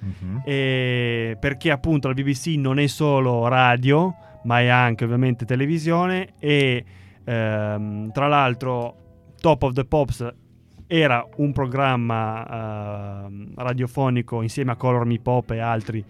E 0.45 1.37
perché 1.39 1.71
appunto 1.71 2.09
la 2.09 2.15
BBC 2.15 2.47
non 2.57 2.79
è 2.79 2.87
solo 2.87 3.47
radio, 3.49 4.15
ma 4.47 4.61
è 4.61 4.69
anche 4.69 5.05
ovviamente 5.05 5.45
televisione 5.45 6.35
e 6.39 6.85
ehm, 7.25 8.13
tra 8.13 8.29
l'altro 8.29 9.33
Top 9.41 9.63
of 9.63 9.73
the 9.75 9.85
Pops 9.85 10.35
era 10.87 11.27
un 11.37 11.53
programma 11.53 13.25
ehm, 13.27 13.53
radiofonico 13.57 14.41
insieme 14.41 14.73
a 14.73 14.77
Color 14.77 15.05
Me 15.05 15.19
Pop 15.19 15.51
e 15.51 15.59
altri 15.59 16.05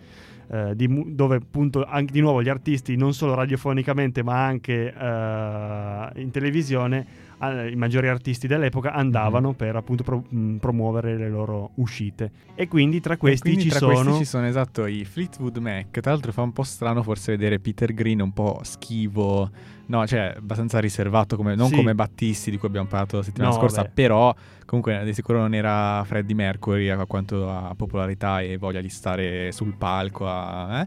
eh, 0.48 0.76
di 0.76 1.14
dove 1.14 1.36
appunto 1.36 1.84
anche 1.84 2.12
di 2.12 2.20
nuovo 2.20 2.42
gli 2.42 2.48
artisti 2.48 2.94
non 2.94 3.14
solo 3.14 3.34
radiofonicamente 3.34 4.22
ma 4.22 4.44
anche 4.44 4.92
eh, 4.92 6.20
in 6.20 6.30
televisione 6.30 6.98
eh, 7.00 7.25
i 7.38 7.74
maggiori 7.76 8.08
artisti 8.08 8.46
dell'epoca 8.46 8.92
andavano 8.92 9.48
Mhm. 9.50 9.54
per 9.54 9.76
appunto 9.76 10.02
pro- 10.02 10.24
mh, 10.28 10.56
promuovere 10.56 11.16
le 11.16 11.28
loro 11.28 11.72
uscite 11.76 12.30
e 12.54 12.66
quindi 12.66 13.00
tra 13.00 13.16
questi 13.18 13.40
quindi 13.50 13.62
ci 13.62 13.68
tra 13.68 13.78
sono 13.78 13.92
questi 13.94 14.16
ci 14.18 14.24
sono 14.24 14.46
esatto 14.46 14.86
i 14.86 15.04
Fleetwood 15.04 15.58
Mac. 15.58 16.00
Tra 16.00 16.12
l'altro 16.12 16.32
fa 16.32 16.42
un 16.42 16.52
po' 16.52 16.62
strano 16.62 17.02
forse 17.02 17.32
vedere 17.32 17.58
Peter 17.60 17.92
Green 17.92 18.20
un 18.20 18.32
po' 18.32 18.60
schivo, 18.62 19.50
no, 19.86 20.06
cioè 20.06 20.34
abbastanza 20.36 20.78
riservato, 20.78 21.36
come, 21.36 21.54
non 21.54 21.68
Sì. 21.68 21.74
come 21.76 21.94
Battisti 21.94 22.50
di 22.50 22.56
cui 22.58 22.68
abbiamo 22.68 22.86
parlato 22.88 23.16
la 23.18 23.22
settimana 23.22 23.52
No, 23.52 23.58
scorsa, 23.58 23.82
beh. 23.82 23.90
però 23.92 24.34
comunque 24.64 25.02
di 25.04 25.12
sicuro 25.12 25.38
non 25.38 25.54
era 25.54 26.02
Freddie 26.04 26.34
Mercury 26.34 26.88
a 26.88 27.04
quanto 27.06 27.48
a 27.50 27.74
popolarità 27.76 28.40
e 28.40 28.56
voglia 28.56 28.80
di 28.80 28.88
stare 28.88 29.52
sul 29.52 29.74
palco. 29.76 30.26
a- 30.26 30.80
eh. 30.80 30.86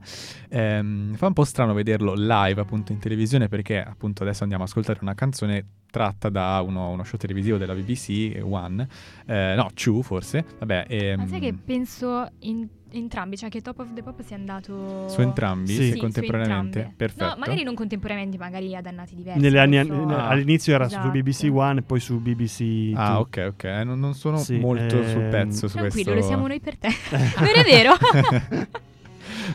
Ehm, 0.57 1.13
fa 1.13 1.27
un 1.27 1.33
po' 1.33 1.43
strano 1.43 1.73
vederlo 1.73 2.13
live 2.15 2.59
appunto 2.59 2.91
in 2.91 2.97
televisione 2.99 3.47
perché 3.47 3.81
appunto 3.83 4.23
adesso 4.23 4.41
andiamo 4.43 4.63
ad 4.63 4.69
ascoltare 4.69 4.99
una 5.01 5.13
canzone 5.13 5.65
tratta 5.89 6.29
da 6.29 6.61
uno, 6.65 6.89
uno 6.89 7.03
show 7.03 7.17
televisivo 7.19 7.57
della 7.57 7.73
BBC, 7.73 8.39
One, 8.43 8.87
eh, 9.25 9.53
no, 9.55 9.69
Two 9.73 10.01
forse, 10.01 10.45
vabbè. 10.59 10.85
ehm, 10.87 11.19
Ma 11.19 11.27
sai 11.27 11.39
che 11.39 11.53
penso 11.53 12.29
in 12.39 12.67
entrambi, 12.91 13.37
cioè 13.37 13.49
che 13.49 13.61
Top 13.61 13.77
of 13.79 13.93
the 13.93 14.01
Pop 14.01 14.19
sia 14.23 14.35
andato 14.35 15.07
Su 15.09 15.21
entrambi, 15.21 15.73
Sì. 15.73 15.91
sì, 15.91 15.97
contemporaneamente. 15.99 16.77
entrambe. 16.79 16.95
Perfetto. 16.97 17.25
No, 17.25 17.35
magari 17.37 17.61
non 17.63 17.75
contemporaneamente, 17.75 18.37
magari 18.39 18.75
ad 18.75 18.85
annati 18.87 19.13
diversi. 19.15 19.39
Negli 19.39 19.57
anni, 19.57 19.85
so. 19.85 19.93
Ah. 20.07 20.27
all'inizio 20.29 20.73
era 20.73 20.85
Esatto. 20.85 21.05
su 21.05 21.11
BBC 21.11 21.49
One 21.53 21.79
e 21.79 21.83
poi 21.83 21.99
su 21.99 22.19
BBC 22.19 22.93
Ah, 22.95 23.11
Two. 23.13 23.19
ok, 23.19 23.45
ok. 23.53 23.63
Eh, 23.65 23.83
Non, 23.83 23.99
non 23.99 24.15
sono 24.15 24.37
Sì, 24.37 24.57
molto 24.57 25.03
sul 25.03 25.21
ehm, 25.21 25.29
pezzo 25.29 25.67
su 25.67 25.77
Tranquillo, 25.77 26.11
questo. 26.13 26.13
lo 26.13 26.21
siamo 26.21 26.47
noi 26.47 26.59
per 26.59 26.77
te. 26.77 26.87
non 27.37 27.51
è 27.55 27.63
vero? 27.63 27.93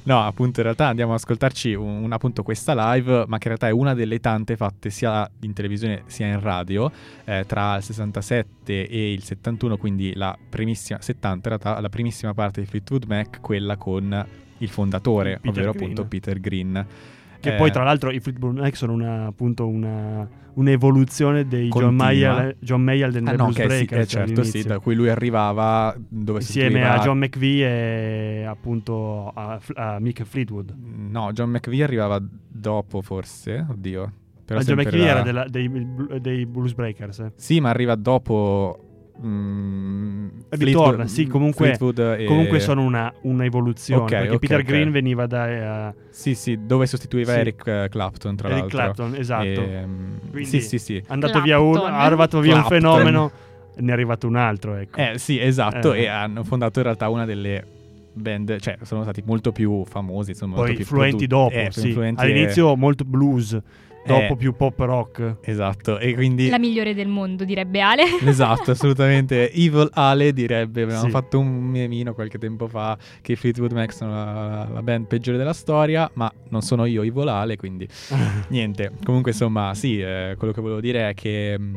no, 0.02 0.26
appunto, 0.26 0.58
in 0.60 0.64
realtà 0.64 0.88
andiamo 0.88 1.12
ad 1.12 1.18
ascoltarci 1.18 1.74
un, 1.74 2.02
un- 2.04 2.12
appunto 2.12 2.42
questa 2.42 2.92
live, 2.92 3.24
ma 3.26 3.38
che 3.38 3.48
in 3.48 3.56
realtà 3.56 3.68
è 3.68 3.70
una 3.70 3.94
delle 3.94 4.20
tante 4.20 4.56
fatte 4.56 4.90
sia 4.90 5.28
in 5.40 5.52
televisione 5.52 6.02
sia 6.06 6.26
in 6.26 6.40
radio 6.40 6.90
eh, 7.24 7.44
tra 7.46 7.76
il 7.76 7.82
67 7.82 8.88
e 8.88 9.12
il 9.12 9.22
71, 9.22 9.76
quindi 9.76 10.14
la 10.14 10.36
primissima 10.48 11.00
70 11.00 11.48
in 11.48 11.58
realtà 11.58 11.80
la 11.80 11.88
primissima 11.88 12.34
parte 12.34 12.60
di 12.60 12.66
Fleetwood 12.66 13.04
Mac, 13.04 13.40
quella 13.40 13.76
con 13.76 14.26
il 14.58 14.68
fondatore, 14.68 15.38
Peter 15.40 15.50
ovvero 15.50 15.70
Green. 15.72 15.82
appunto 15.84 16.04
Peter 16.08 16.40
Green. 16.40 16.86
Che 17.44 17.54
Eh, 17.54 17.58
poi, 17.58 17.70
tra 17.70 17.84
l'altro, 17.84 18.10
i 18.10 18.20
Fleetwood 18.20 18.56
Mac 18.58 18.74
sono 18.74 18.92
una, 18.94 19.26
appunto 19.26 19.66
una, 19.66 20.26
un'evoluzione 20.54 21.46
dei 21.46 21.68
John 21.68 21.70
Continua. 21.96 22.04
Mayer, 22.04 22.56
John 22.60 22.82
Mayer 22.82 23.16
and 23.16 23.28
Ah, 23.28 23.30
no, 23.32 23.36
Blues 23.44 23.56
ok, 23.56 23.60
sì, 23.60 23.66
Breakers 23.66 24.02
eh, 24.02 24.06
certo, 24.06 24.42
sì, 24.44 24.62
da 24.62 24.78
cui 24.78 24.94
lui 24.94 25.08
arrivava 25.10 25.94
dove 26.08 26.38
insieme 26.40 26.70
sostituiva- 26.70 27.00
a 27.00 27.04
John 27.04 27.18
McVie 27.18 27.66
e 28.40 28.44
appunto 28.44 29.28
a, 29.34 29.60
a 29.74 29.98
Mick 30.00 30.22
Fleetwood. 30.24 30.74
No, 31.10 31.32
John 31.32 31.50
McVie 31.50 31.82
arrivava 31.84 32.18
dopo 32.20 33.02
forse, 33.02 33.66
oddio. 33.68 34.12
Però 34.44 34.58
Ma 34.58 34.64
John 34.64 34.76
sempre 34.76 34.84
McVie 34.96 35.10
era 35.10 35.22
della- 35.22 35.46
dei, 35.48 35.70
dei 36.20 36.46
Blues 36.46 36.74
Breakers. 36.74 37.18
eh. 37.20 37.32
Sì, 37.36 37.60
ma 37.60 37.70
arriva 37.70 37.94
dopo... 37.94 38.83
mm, 39.22 40.28
Ritorna, 40.50 41.06
sì, 41.06 41.26
comunque- 41.26 41.72
e- 41.72 42.24
Comunque 42.26 42.60
sono 42.60 42.82
una, 42.82 43.12
un'evoluzione. 43.22 44.02
Ok, 44.02 44.08
perché 44.10 44.28
ok, 44.30 44.38
Peter 44.38 44.58
ok. 44.60 44.64
Green 44.64 44.90
veniva 44.90 45.26
da 45.26 45.88
eh, 45.88 45.94
Sì, 46.10 46.34
sì, 46.34 46.58
dove 46.66 46.86
sostituiva 46.86 47.32
Sì. 47.32 47.38
Eric 47.38 47.66
eh, 47.66 47.88
Clapton, 47.90 48.36
tra 48.36 48.48
Eric 48.48 48.72
l'altro. 48.72 48.78
Clapton, 49.04 49.14
esatto. 49.20 49.44
Ehm, 49.44 50.18
Quindi- 50.30 50.48
sì, 50.48 50.60
sì, 50.60 50.78
sì. 50.78 50.96
È 50.96 51.02
andato 51.08 51.40
via 51.40 51.58
uno, 51.58 51.80
Clapton. 51.80 51.92
è 52.00 52.04
arrivato 52.04 52.40
via 52.40 52.54
un 52.54 52.60
Clapton. 52.64 52.80
fenomeno, 52.80 53.30
ne 53.76 53.90
è 53.90 53.92
arrivato 53.92 54.26
un 54.26 54.36
altro. 54.36 54.74
Ecco. 54.76 54.98
Eh, 55.00 55.18
sì, 55.18 55.40
esatto, 55.40 55.92
Eh. 55.92 56.02
e 56.02 56.06
hanno 56.06 56.44
fondato 56.44 56.78
in 56.78 56.84
realtà 56.84 57.08
una 57.08 57.24
delle 57.24 57.64
band, 58.12 58.58
cioè 58.60 58.76
sono 58.82 59.02
stati 59.02 59.22
molto 59.26 59.50
più 59.50 59.84
famosi, 59.84 60.30
insomma, 60.30 60.54
molto 60.56 60.72
Poi 60.72 60.76
più 60.76 60.84
influenti 60.84 61.26
produ- 61.26 61.52
dopo, 61.52 61.66
eh, 61.66 61.70
sì. 61.72 61.88
influenti 61.88 62.20
all'inizio 62.22 62.76
molto 62.76 63.04
blues, 63.04 63.58
dopo 64.06 64.32
Eh. 64.32 64.36
più 64.36 64.54
pop 64.54 64.78
rock. 64.80 65.36
Esatto, 65.42 65.98
e 65.98 66.14
quindi... 66.14 66.48
La 66.48 66.58
migliore 66.58 66.94
del 66.94 67.08
mondo, 67.08 67.44
direbbe 67.44 67.80
Ale. 67.80 68.02
Esatto, 68.24 68.72
assolutamente. 68.72 69.50
Evil 69.54 69.88
Ale 69.92 70.32
direbbe, 70.32 70.82
avevamo 70.82 71.04
Sì. 71.06 71.10
fatto 71.10 71.38
un 71.38 71.48
memino 71.62 72.14
qualche 72.14 72.38
tempo 72.38 72.66
fa 72.68 72.96
che 73.22 73.32
i 73.32 73.36
Fleetwood 73.36 73.72
Mac 73.72 73.92
sono 73.92 74.12
la, 74.12 74.68
la 74.72 74.82
band 74.82 75.06
peggiore 75.06 75.36
della 75.38 75.52
storia, 75.52 76.10
ma 76.14 76.30
non 76.50 76.62
sono 76.62 76.84
io 76.84 77.02
Evil 77.02 77.28
Ale, 77.28 77.56
quindi 77.56 77.86
niente. 78.48 78.92
Comunque 79.04 79.30
insomma, 79.32 79.74
sì, 79.74 80.00
eh, 80.00 80.34
quello 80.36 80.52
che 80.52 80.60
volevo 80.60 80.80
dire 80.80 81.08
è 81.10 81.14
che 81.14 81.58
mh, 81.58 81.76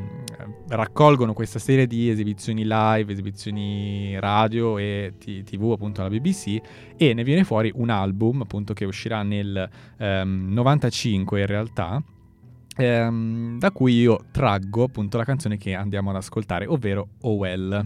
raccolgono 0.69 1.34
questa 1.34 1.60
serie 1.60 1.88
di 1.88 2.10
esibizioni 2.10 2.63
live, 2.65 3.12
esibizioni 3.12 4.19
radio 4.19 4.77
e 4.77 5.13
t- 5.17 5.43
tv 5.43 5.72
appunto 5.72 6.01
alla 6.01 6.10
BBC 6.10 6.60
e 6.98 7.13
ne 7.13 7.24
viene 7.24 7.43
fuori 7.43 7.72
un 7.75 7.89
album 7.89 8.41
appunto 8.41 8.74
che 8.74 8.86
uscirà 8.86 9.24
nel 9.24 9.69
ehm, 9.98 10.48
95 10.53 11.39
in 11.39 11.46
realtà 11.46 12.01
ehm, 12.77 13.60
da 13.60 13.72
cui 13.72 14.00
io 14.00 14.25
traggo 14.31 14.84
appunto 14.84 15.17
la 15.17 15.24
canzone 15.24 15.57
che 15.57 15.74
andiamo 15.74 16.10
ad 16.12 16.17
ascoltare, 16.17 16.65
ovvero 16.65 17.10
Oh 17.22 17.34
Well. 17.34 17.86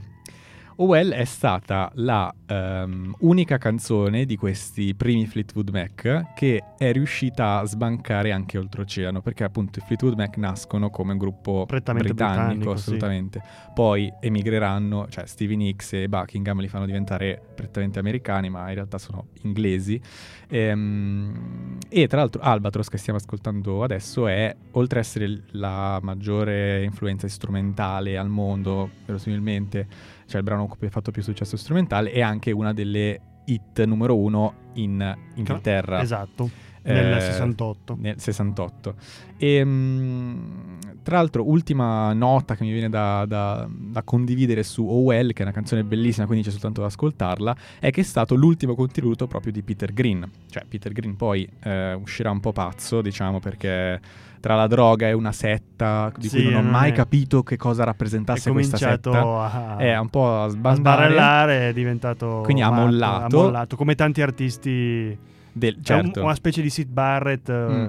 Well 0.81 1.11
è 1.11 1.25
stata 1.25 1.91
la 1.95 2.33
ehm, 2.47 3.15
unica 3.19 3.59
canzone 3.59 4.25
di 4.25 4.35
questi 4.35 4.95
primi 4.95 5.27
Fleetwood 5.27 5.69
Mac 5.69 6.33
che 6.33 6.63
è 6.75 6.91
riuscita 6.91 7.59
a 7.59 7.65
sbancare 7.65 8.31
anche 8.31 8.57
oltreoceano, 8.57 9.21
perché 9.21 9.43
appunto 9.43 9.77
i 9.77 9.83
Fleetwood 9.85 10.15
Mac 10.17 10.37
nascono 10.37 10.89
come 10.89 11.11
un 11.11 11.19
gruppo 11.19 11.65
britannico, 11.67 12.05
britannico, 12.05 12.71
sì. 12.71 12.79
assolutamente. 12.79 13.43
Poi 13.75 14.11
emigreranno, 14.19 15.07
cioè 15.09 15.27
Stevie 15.27 15.55
Nicks 15.55 15.93
e 15.93 16.09
Buckingham 16.09 16.59
li 16.59 16.67
fanno 16.67 16.87
diventare 16.87 17.39
prettamente 17.53 17.99
americani, 17.99 18.49
ma 18.49 18.67
in 18.69 18.73
realtà 18.73 18.97
sono 18.97 19.27
inglesi. 19.43 20.01
Ehm, 20.49 21.77
e 21.89 22.07
tra 22.07 22.17
l'altro 22.17 22.41
Albatros 22.41 22.89
che 22.89 22.97
stiamo 22.97 23.19
ascoltando 23.19 23.83
adesso 23.83 24.27
è, 24.27 24.53
oltre 24.71 24.99
ad 24.99 25.05
essere 25.05 25.43
la 25.51 25.99
maggiore 26.01 26.83
influenza 26.83 27.27
strumentale 27.27 28.17
al 28.17 28.29
mondo, 28.29 28.89
verosimilmente, 29.05 29.87
cioè 30.31 30.39
il 30.39 30.45
brano 30.45 30.65
che 30.67 30.85
ha 30.85 30.89
fatto 30.89 31.11
più 31.11 31.21
successo 31.21 31.57
strumentale, 31.57 32.09
è 32.11 32.21
anche 32.21 32.51
una 32.51 32.73
delle 32.73 33.19
hit 33.45 33.83
numero 33.83 34.17
uno 34.17 34.69
in 34.75 35.15
Inghilterra. 35.35 36.01
Esatto, 36.01 36.49
nel 36.83 37.17
Eh, 37.17 37.21
68. 37.21 37.97
nel 37.99 38.19
68. 38.19 38.95
E, 39.37 39.63
mm, 39.65 40.39
tra 41.03 41.17
l'altro, 41.17 41.47
ultima 41.47 42.13
nota 42.13 42.55
che 42.55 42.63
mi 42.63 42.71
viene 42.71 42.89
da, 42.89 43.25
da- 43.27 43.67
da 43.69 44.03
condividere 44.03 44.63
su 44.63 44.83
Oh 44.85 45.01
Well, 45.01 45.31
che 45.33 45.39
è 45.39 45.43
una 45.43 45.51
canzone 45.51 45.83
bellissima, 45.83 46.25
quindi 46.25 46.43
c'è 46.45 46.51
soltanto 46.51 46.81
da 46.81 46.87
ascoltarla, 46.87 47.55
è 47.79 47.89
che 47.91 48.01
è 48.01 48.03
stato 48.03 48.35
l'ultimo 48.35 48.75
contributo 48.75 49.27
proprio 49.27 49.51
di 49.51 49.61
Peter 49.63 49.93
Green. 49.93 50.29
Cioè, 50.49 50.63
Peter 50.67 50.91
Green 50.91 51.15
poi 51.15 51.47
eh, 51.63 51.93
uscirà 51.93 52.29
un 52.31 52.39
po' 52.39 52.51
pazzo, 52.51 53.01
diciamo, 53.01 53.39
perché 53.39 53.99
tra 54.39 54.55
la 54.55 54.65
droga 54.65 55.07
e 55.07 55.13
una 55.13 55.31
setta 55.31 56.11
di 56.17 56.27
Sì, 56.27 56.41
cui 56.43 56.51
non 56.53 56.65
ho 56.65 56.69
mai 56.71 56.89
è- 56.89 56.93
capito 56.93 57.43
che 57.43 57.57
cosa 57.57 57.83
rappresentasse 57.83 58.51
questa 58.51 58.77
setta. 58.77 59.11
a, 59.21 59.77
È 59.77 59.97
un 59.99 60.09
po' 60.09 60.41
a 60.41 60.47
sbarellare, 60.47 61.69
è 61.69 61.73
diventato 61.73 62.41
Quindi 62.43 62.61
ha 62.63 62.71
mollato. 62.71 63.39
ha 63.39 63.43
mollato, 63.43 63.75
come 63.75 63.95
tanti 63.95 64.21
artisti. 64.21 65.17
Del, 65.53 65.77
C'è 65.81 65.95
un- 65.95 66.03
certo. 66.05 66.23
una 66.23 66.35
specie 66.35 66.61
di 66.61 66.69
Sid 66.69 66.87
Barrett 66.89 67.49
eh, 67.49 67.53
Mm. 67.53 67.87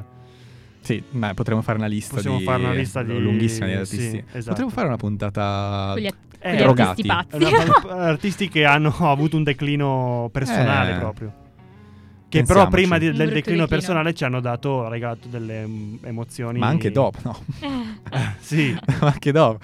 Sì, 0.81 1.00
ma 1.11 1.33
potremmo 1.33 1.62
fare 1.62 1.78
una 1.78 1.87
lista 1.87 2.14
Possiamo 2.16 2.38
di... 2.38 2.45
fare 2.45 2.61
una 2.64 2.73
lista 2.73 3.04
di- 3.04 3.16
lunghissima 3.16 3.66
di 3.66 3.73
sì, 3.73 3.78
artisti. 3.78 4.25
esatto. 4.33 4.49
Potremmo 4.49 4.71
fare 4.71 4.87
una 4.88 4.97
puntata... 4.97 5.90
Con 5.92 6.02
gli, 6.02 6.07
at- 6.07 6.14
Eh, 6.40 6.64
con 6.64 6.75
gli 6.75 6.81
artisti 6.81 7.07
pazzi. 7.09 7.37
una- 7.37 8.02
artisti 8.09 8.49
che 8.49 8.64
hanno 8.64 8.92
avuto 9.09 9.37
un 9.37 9.45
declino 9.45 10.28
personale 10.33 10.97
Eh. 10.97 10.99
proprio. 10.99 11.33
Che 12.28 12.42
però 12.45 12.66
Pensiamoci. 12.66 12.71
prima 12.75 12.99
di- 12.99 13.07
Un 13.09 13.16
del 13.16 13.26
declino 13.33 13.35
declino. 13.35 13.66
personale 13.69 14.14
ci 14.14 14.25
hanno 14.25 14.40
dato, 14.40 14.88
regalato 14.88 15.28
delle 15.28 15.64
mm, 15.66 15.95
emozioni. 16.02 16.59
Ma 16.59 16.66
anche 16.66 16.90
dopo, 16.90 17.19
no? 17.23 17.38
Sì. 18.40 18.75
Ma 19.00 19.07
anche 19.09 19.31
dopo. 19.33 19.61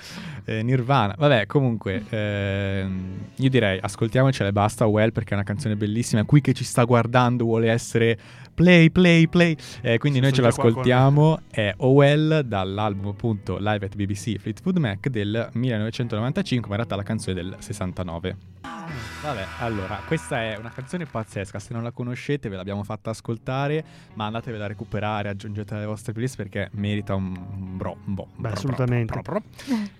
Eh, 0.49 0.62
Nirvana. 0.62 1.14
Vabbè, 1.19 1.45
comunque, 1.45 2.05
ehm, 2.09 3.19
io 3.37 3.50
direi 3.50 3.78
ascoltiamocela 3.78 4.49
e 4.49 4.52
basta. 4.52 4.87
Well, 4.87 5.12
perché 5.12 5.33
è 5.33 5.35
una 5.35 5.43
canzone 5.43 5.76
bellissima. 5.76 6.25
Qui 6.25 6.40
che 6.40 6.55
ci 6.55 6.64
sta 6.64 6.85
guardando 6.85 7.45
vuole 7.45 7.71
essere 7.71 8.19
play, 8.55 8.88
play, 8.88 9.26
play. 9.26 9.55
Eh, 9.83 9.99
quindi 9.99 10.21
Sì, 10.21 10.25
noi 10.25 10.33
ce 10.33 10.40
l'ascoltiamo. 10.40 11.40
È 11.50 11.75
Owell 11.76 12.40
dall'album 12.40 13.09
appunto 13.09 13.59
Live 13.59 13.85
at 13.85 13.95
BBC 13.95 14.38
Fleetwood 14.38 14.78
Mac 14.78 15.09
del 15.09 15.50
1995, 15.52 16.69
ma 16.69 16.76
in 16.76 16.81
realtà 16.81 16.97
la 16.97 17.02
canzone 17.02 17.35
del 17.35 17.57
69. 17.59 18.37
Vabbè, 18.61 19.45
allora, 19.59 20.00
questa 20.07 20.43
è 20.43 20.57
una 20.57 20.71
canzone 20.71 21.05
pazzesca. 21.05 21.59
Se 21.59 21.73
non 21.75 21.83
la 21.83 21.91
conoscete, 21.91 22.49
ve 22.49 22.57
l'abbiamo 22.57 22.85
fatta 22.85 23.11
ascoltare, 23.11 23.85
ma 24.15 24.27
andatevela 24.27 24.65
a 24.65 24.69
recuperare, 24.69 25.29
aggiungetela 25.29 25.79
alle 25.79 25.88
vostre 25.88 26.12
playlist 26.12 26.37
perché 26.37 26.69
merita 26.73 27.15
un 27.15 27.77
bro, 27.77 27.97
un 28.07 28.15
bo. 28.15 28.29
Beh, 28.35 28.41
bro, 28.43 28.53
assolutamente. 28.53 29.12
bro, 29.12 29.23
bro. 29.23 29.43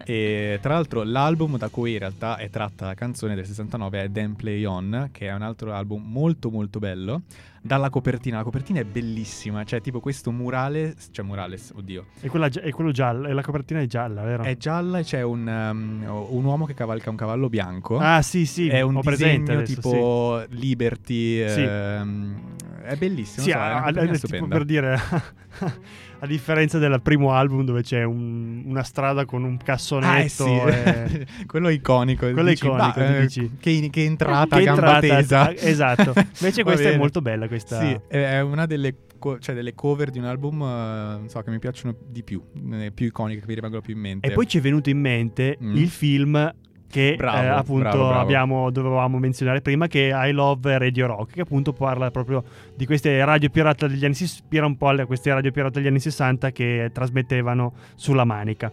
E 0.05 0.59
tra 0.62 0.75
l'altro 0.75 1.03
l'album 1.03 1.59
da 1.59 1.69
cui 1.69 1.93
in 1.93 1.99
realtà 1.99 2.37
è 2.37 2.49
tratta 2.49 2.87
la 2.87 2.95
canzone 2.95 3.35
del 3.35 3.45
69 3.47 4.03
è 4.05 4.11
Then 4.11 4.37
Play 4.37 4.65
On, 4.65 5.09
che 5.12 5.27
è 5.27 5.35
un 5.35 5.43
altro 5.43 5.73
album 5.75 6.05
molto 6.07 6.50
molto 6.50 6.79
bello. 6.79 7.23
Dalla 7.61 7.91
copertina, 7.91 8.37
la 8.37 8.45
copertina 8.45 8.79
è 8.79 8.85
bellissima, 8.85 9.65
cioè 9.65 9.81
tipo 9.81 9.99
questo 9.99 10.31
murale, 10.31 10.95
cioè 11.11 11.25
murales, 11.25 11.73
oddio, 11.75 12.07
E, 12.21 12.29
quella, 12.29 12.47
e 12.47 12.71
quello 12.71 12.93
giallo, 12.93 13.27
e 13.27 13.33
la 13.33 13.43
copertina 13.43 13.81
è 13.81 13.87
gialla, 13.87 14.23
vero? 14.23 14.45
è 14.45 14.57
gialla 14.57 15.00
e 15.00 15.03
c'è 15.03 15.23
un, 15.23 15.45
um, 15.47 16.05
un 16.31 16.45
uomo 16.45 16.67
che 16.67 16.75
cavalca 16.75 17.11
un 17.11 17.17
cavallo 17.17 17.49
bianco. 17.49 17.99
Ah, 17.99 18.23
sì, 18.23 18.47
sì. 18.49 18.69
è 18.69 18.81
un 18.81 18.99
disegno 19.02 19.52
adesso, 19.52 19.75
tipo 19.75 20.43
Liberty, 20.50 21.49
Sì. 21.49 21.62
ehm, 21.62 22.40
è 22.83 22.97
bellissimo, 22.97 23.45
Sì, 23.45 23.50
so, 23.50 23.57
è 23.57 23.61
a- 23.61 23.76
a- 23.76 23.83
copertina 23.85 24.05
tipo 24.14 24.17
stupenda. 24.26 24.57
per 24.57 24.64
dire, 24.64 24.99
a 26.21 26.26
differenza 26.26 26.78
del 26.78 27.00
primo 27.02 27.33
album 27.33 27.64
dove 27.64 27.83
c'è 27.83 28.02
un- 28.02 28.62
una 28.67 28.83
strada 28.83 29.25
con 29.25 29.45
un 29.45 29.57
cassonetto. 29.59 30.09
Ah, 30.11 30.19
eh 30.21 30.28
sì, 30.28 30.45
e- 30.45 31.26
quello 31.47 31.69
iconico. 31.69 32.31
Quello 32.31 32.49
dici, 32.49 32.64
iconico, 32.64 32.93
bah, 32.99 33.17
eh, 33.17 33.21
dici. 33.21 33.50
Che, 33.61 33.88
che 33.90 34.05
entrata 34.05 34.57
Che 34.57 34.64
gamba 34.64 35.00
entrata- 35.00 35.00
tesa. 35.17 35.55
esatto. 35.55 36.12
Invece 36.40 36.62
questa 36.62 36.83
è 36.83 36.87
bene. 36.87 36.97
molto 36.99 37.21
bella, 37.21 37.47
questa- 37.47 37.81
Sì, 37.81 37.99
è 38.09 38.40
una 38.40 38.67
delle, 38.67 38.95
cioè 39.40 39.55
delle 39.55 39.75
cover 39.75 40.11
di 40.11 40.19
un 40.19 40.25
album 40.25 40.62
eh, 40.62 41.19
non 41.19 41.28
so, 41.28 41.40
che 41.43 41.50
mi 41.50 41.59
piacciono 41.59 41.95
di 42.09 42.23
più, 42.23 42.43
eh, 42.73 42.90
più 42.93 43.07
iconiche, 43.07 43.40
che 43.40 43.47
mi 43.47 43.55
rimangono 43.55 43.83
più 43.83 43.95
in 43.95 44.00
mente. 44.00 44.28
E 44.28 44.33
poi 44.33 44.47
ci 44.49 44.59
è 44.59 44.61
venuto 44.61 44.88
in 44.90 44.99
mente 44.99 45.59
Mm. 45.62 45.76
il 45.76 45.88
film 45.88 46.55
che 46.88 47.14
Bravo, 47.16 47.42
eh, 47.42 47.47
appunto 47.47 47.83
bravo, 47.83 48.07
bravo. 48.07 48.21
abbiamo, 48.21 48.71
dovevamo 48.71 49.18
menzionare 49.18 49.61
prima 49.61 49.87
che 49.87 50.11
è 50.11 50.26
I 50.28 50.33
Love 50.33 50.78
Radio 50.78 51.07
Rock 51.07 51.35
che 51.35 51.40
appunto 51.42 51.73
parla 51.73 52.11
proprio 52.11 52.42
di 52.75 52.87
queste 52.87 53.25
radio 53.25 53.50
pirata 53.50 53.87
degli 53.87 54.04
anni 54.04 54.14
si 54.14 54.25
ispira 54.25 54.64
un 54.66 54.76
po' 54.76 54.88
a 54.88 55.04
queste 55.07 55.33
radio 55.33 55.50
pirata 55.50 55.78
degli 55.78 55.88
anni 55.88 56.00
60 56.00 56.50
che 56.50 56.90
trasmettevano 56.92 57.73
sulla 57.95 58.25
manica 58.25 58.73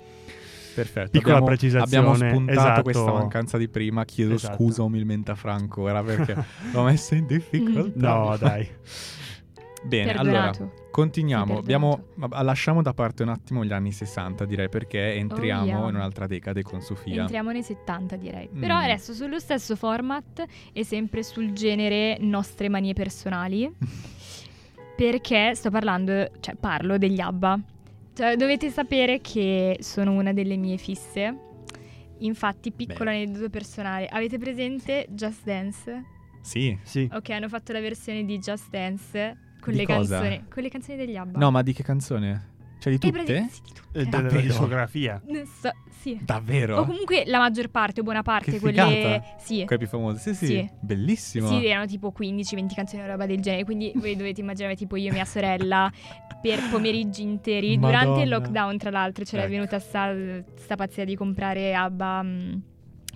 Perfetto. 0.76 1.10
Piccola 1.12 1.36
abbiamo, 1.36 1.56
precisazione, 1.56 2.06
Abbiamo 2.08 2.30
spuntato 2.30 2.60
esatto. 2.60 2.82
questa 2.82 3.12
mancanza 3.14 3.58
di 3.58 3.70
prima. 3.70 4.04
Chiedo 4.04 4.34
Esatto. 4.34 4.56
scusa 4.56 4.84
umilmente 4.84 5.32
a 5.32 5.36
Franco 5.36 5.84
ora 5.84 6.04
perché 6.04 6.36
l'ho 6.74 6.84
messo 6.84 7.16
in 7.16 7.26
difficoltà. 7.26 8.14
no 8.14 8.36
dai 8.38 8.68
Bene, 9.86 10.14
allora 10.14 10.52
continuiamo. 10.90 11.58
Abbiamo, 11.60 12.06
lasciamo 12.42 12.82
da 12.82 12.94
parte 12.94 13.24
un 13.24 13.30
attimo 13.30 13.64
gli 13.64 13.72
anni 13.72 13.92
60, 13.92 14.46
direi, 14.46 14.70
perché 14.70 15.14
entriamo 15.16 15.64
Oh, 15.64 15.66
yeah. 15.66 15.90
in 15.90 15.96
un'altra 15.96 16.26
decade 16.28 16.64
con 16.64 16.82
Sofia. 16.82 17.22
Entriamo 17.22 17.52
nei 17.52 17.64
70 17.64 18.16
direi. 18.16 18.50
Mm. 18.54 18.60
Però 18.60 18.76
adesso 18.78 19.14
sullo 19.14 19.40
stesso 19.40 19.76
format 19.76 20.44
e 20.74 20.84
sempre 20.84 21.22
sul 21.24 21.52
genere 21.54 22.18
nostre 22.20 22.70
manie 22.70 22.94
personali. 22.94 23.72
perché 24.96 25.54
sto 25.56 25.70
parlando, 25.70 26.32
cioè 26.40 26.56
parlo 26.56 26.98
degli 26.98 27.20
ABBA. 27.20 27.60
Cioè, 28.14 28.36
dovete 28.38 28.70
sapere 28.70 29.20
che 29.20 29.78
sono 29.82 30.14
una 30.14 30.32
delle 30.32 30.56
mie 30.56 30.78
fisse. 30.78 31.38
Infatti, 32.20 32.72
piccolo 32.72 33.10
Beh. 33.10 33.18
aneddoto 33.18 33.50
personale. 33.50 34.08
Avete 34.08 34.38
presente 34.38 35.06
Just 35.10 35.44
Dance? 35.44 36.04
Sì. 36.42 36.78
sì 36.84 37.10
Ok, 37.12 37.30
hanno 37.32 37.50
fatto 37.50 37.74
la 37.74 37.82
versione 37.82 38.24
di 38.24 38.38
Just 38.40 38.70
Dance 38.70 39.45
con 39.66 39.74
Di 39.74 39.80
le 39.80 39.86
cosa? 39.86 40.20
canzoni. 40.20 40.44
Con 40.54 40.64
le 40.64 40.70
canzoni 40.70 40.98
degli 40.98 41.16
ABBA. 41.16 41.40
No, 41.40 41.52
ma 41.52 41.62
di 41.64 41.74
che 41.74 41.84
canzone? 41.84 42.54
Cioè 42.80 42.96
di 42.96 43.08
Eh, 43.08 43.12
tutte? 43.12 43.48
sì, 43.50 43.62
di 43.64 43.72
tutte. 43.74 44.00
Eh, 44.00 44.04
della 44.06 44.22
Davvero? 44.22 44.42
discografia 44.42 45.22
so- 45.60 45.72
sì. 46.02 46.20
Davvero? 46.22 46.78
O 46.82 46.86
comunque 46.86 47.24
la 47.26 47.40
maggior 47.40 47.70
parte, 47.70 48.02
o 48.02 48.04
buona 48.04 48.22
parte, 48.22 48.52
Che 48.52 48.60
quelle. 48.60 48.84
figata. 48.86 49.24
Sì. 49.40 49.64
Quelle 49.66 49.80
più 49.80 49.88
famose. 49.88 50.20
Sì, 50.20 50.36
sì. 50.36 50.46
Sì. 50.54 50.70
Bellissimo. 50.82 51.48
Sì, 51.48 51.66
erano 51.66 51.88
tipo 51.88 52.14
15-20 52.16 52.76
canzoni 52.76 53.02
o 53.02 53.08
roba 53.08 53.26
del 53.26 53.40
genere. 53.40 53.64
Quindi 53.64 53.92
voi 53.96 54.16
dovete 54.16 54.42
immaginare 54.42 54.76
tipo 54.76 54.98
io 54.98 55.10
e 55.10 55.14
mia 55.14 55.26
sorella 55.26 55.92
per 56.42 56.60
pomeriggi 56.70 57.24
interi. 57.24 57.80
Durante 57.80 58.22
il 58.22 58.30
Madonna. 58.30 58.38
lockdown, 58.38 58.78
tra 58.78 58.90
l'altro, 58.92 59.24
c'era 59.24 59.44
Ecco. 59.44 59.52
venuta 59.52 59.80
sta, 59.80 60.14
sta 60.56 60.76
pazzia 60.76 61.06
di 61.06 61.16
comprare 61.16 61.74
ABBA 61.74 62.22
mm, 62.24 62.54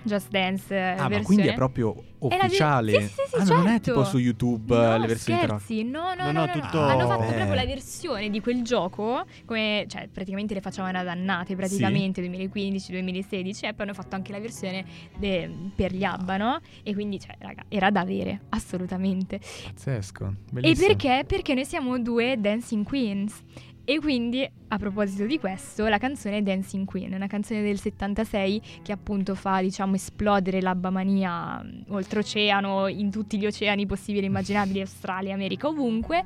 Just 0.02 0.30
Dance. 0.30 0.74
eh, 0.76 0.80
Ah, 0.80 0.96
ma 0.96 1.08
versione. 1.08 1.24
quindi 1.24 1.48
è 1.48 1.54
proprio 1.54 2.04
ufficiale? 2.20 3.02
sì, 3.02 3.08
sì, 3.08 3.14
sì, 3.28 3.36
ah, 3.36 3.44
non 3.56 3.66
è 3.68 3.70
certo. 3.72 3.92
tipo 3.92 4.04
su 4.04 4.18
YouTube 4.18 4.76
No, 4.76 4.96
eh, 4.96 5.00
le 5.00 5.08
versioni 5.08 5.40
scherzi, 5.40 5.84
no, 5.84 6.14
no, 6.14 6.24
No, 6.26 6.32
no, 6.32 6.32
no, 6.32 6.32
no, 6.32 6.46
no. 6.46 6.52
tutto- 6.62 6.82
Hanno 6.82 7.08
fatto 7.08 7.24
Eh. 7.24 7.34
proprio 7.34 7.54
la 7.56 7.66
versione 7.66 8.30
di 8.30 8.40
quel 8.42 8.62
gioco, 8.64 9.26
come, 9.46 9.86
cioè 9.88 10.08
praticamente 10.12 10.54
le 10.54 10.62
facevano 10.62 10.98
ad 10.98 11.08
annate, 11.08 11.56
praticamente 11.56 12.22
2015-2016, 12.22 13.66
e 13.66 13.74
poi 13.74 13.86
hanno 13.86 13.94
fatto 13.94 14.16
anche 14.16 14.32
la 14.32 14.40
versione 14.40 14.86
de- 15.18 15.50
per 15.76 15.94
gli 15.94 16.04
ABBA, 16.04 16.38
no? 16.38 16.60
E 16.84 16.94
quindi, 16.94 17.20
cioè, 17.20 17.36
raga, 17.40 17.64
era 17.68 17.90
da 17.90 18.02
avere, 18.02 18.42
assolutamente. 18.50 19.40
Pazzesco. 19.66 20.26
E 20.26 20.34
Bellissimo. 20.52 20.88
perché? 20.88 21.24
Perché 21.26 21.54
noi 21.54 21.66
siamo 21.66 22.00
due 22.00 22.36
Dancing 22.40 22.86
Queens. 22.86 23.42
E 23.90 23.98
quindi, 24.00 24.48
a 24.68 24.78
proposito 24.78 25.26
di 25.26 25.40
questo, 25.40 25.88
la 25.88 25.98
canzone 25.98 26.44
Dancing 26.44 26.86
Queen, 26.86 27.12
una 27.12 27.26
canzone 27.26 27.64
del 27.64 27.80
76 27.80 28.62
che 28.84 28.92
appunto 28.92 29.34
fa, 29.34 29.62
diciamo, 29.62 29.96
esplodere 29.96 30.62
l'abbamania 30.62 31.60
mh, 31.60 31.86
oltreoceano, 31.88 32.88
in 32.88 33.10
tutti 33.10 33.40
gli 33.40 33.48
oceani 33.48 33.88
possibili 33.88 34.26
e 34.26 34.28
immaginabili, 34.28 34.82
Australia, 34.82 35.34
America, 35.34 35.70
ovunque. 35.70 36.24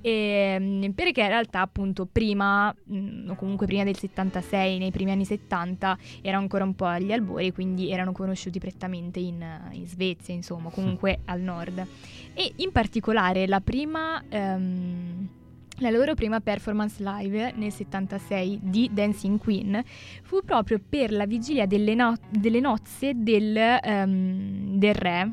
E, 0.00 0.58
mh, 0.58 0.90
perché 0.90 1.20
in 1.20 1.28
realtà 1.28 1.60
appunto 1.60 2.04
prima, 2.04 2.74
mh, 2.84 3.30
o 3.30 3.36
comunque 3.36 3.66
prima 3.66 3.84
del 3.84 3.96
76, 3.96 4.78
nei 4.78 4.90
primi 4.90 5.12
anni 5.12 5.24
70, 5.24 5.96
era 6.20 6.36
ancora 6.36 6.64
un 6.64 6.74
po' 6.74 6.86
agli 6.86 7.12
albori, 7.12 7.52
quindi 7.52 7.92
erano 7.92 8.10
conosciuti 8.10 8.58
prettamente 8.58 9.20
in, 9.20 9.40
in 9.70 9.86
Svezia, 9.86 10.34
insomma, 10.34 10.68
comunque 10.70 11.20
al 11.26 11.40
nord. 11.40 11.86
E 12.34 12.52
in 12.56 12.72
particolare 12.72 13.46
la 13.46 13.60
prima... 13.60 14.20
ehm, 14.28 15.28
la 15.78 15.90
loro 15.90 16.14
prima 16.14 16.40
performance 16.40 17.02
live 17.02 17.52
nel 17.56 17.72
76 17.72 18.60
di 18.62 18.90
Dancing 18.92 19.38
Queen 19.38 19.82
fu 20.22 20.40
proprio 20.44 20.80
per 20.88 21.10
la 21.12 21.26
vigilia 21.26 21.66
delle, 21.66 21.94
no- 21.94 22.16
delle 22.28 22.60
nozze 22.60 23.12
del, 23.14 23.56
ehm, 23.56 24.76
del 24.78 24.94
re, 24.94 25.30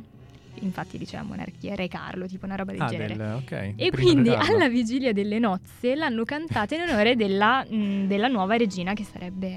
infatti 0.62 0.98
diceva 0.98 1.24
monarchia, 1.24 1.76
re 1.76 1.88
Carlo, 1.88 2.26
tipo 2.28 2.46
una 2.46 2.56
roba 2.56 2.72
del 2.72 2.82
Ah, 2.82 2.88
genere. 2.88 3.16
del, 3.16 3.34
ok. 3.36 3.52
E 3.52 3.90
Primo 3.90 3.92
quindi 4.12 4.30
alla 4.30 4.68
vigilia 4.68 5.14
delle 5.14 5.40
nozze 5.40 5.96
l'hanno 5.96 6.24
cantata 6.24 6.76
in 6.76 6.82
onore 6.82 7.16
della, 7.16 7.64
mh, 7.68 8.08
della 8.08 8.28
nuova 8.28 8.58
regina 8.58 8.94
che 8.94 9.04
sarebbe, 9.04 9.50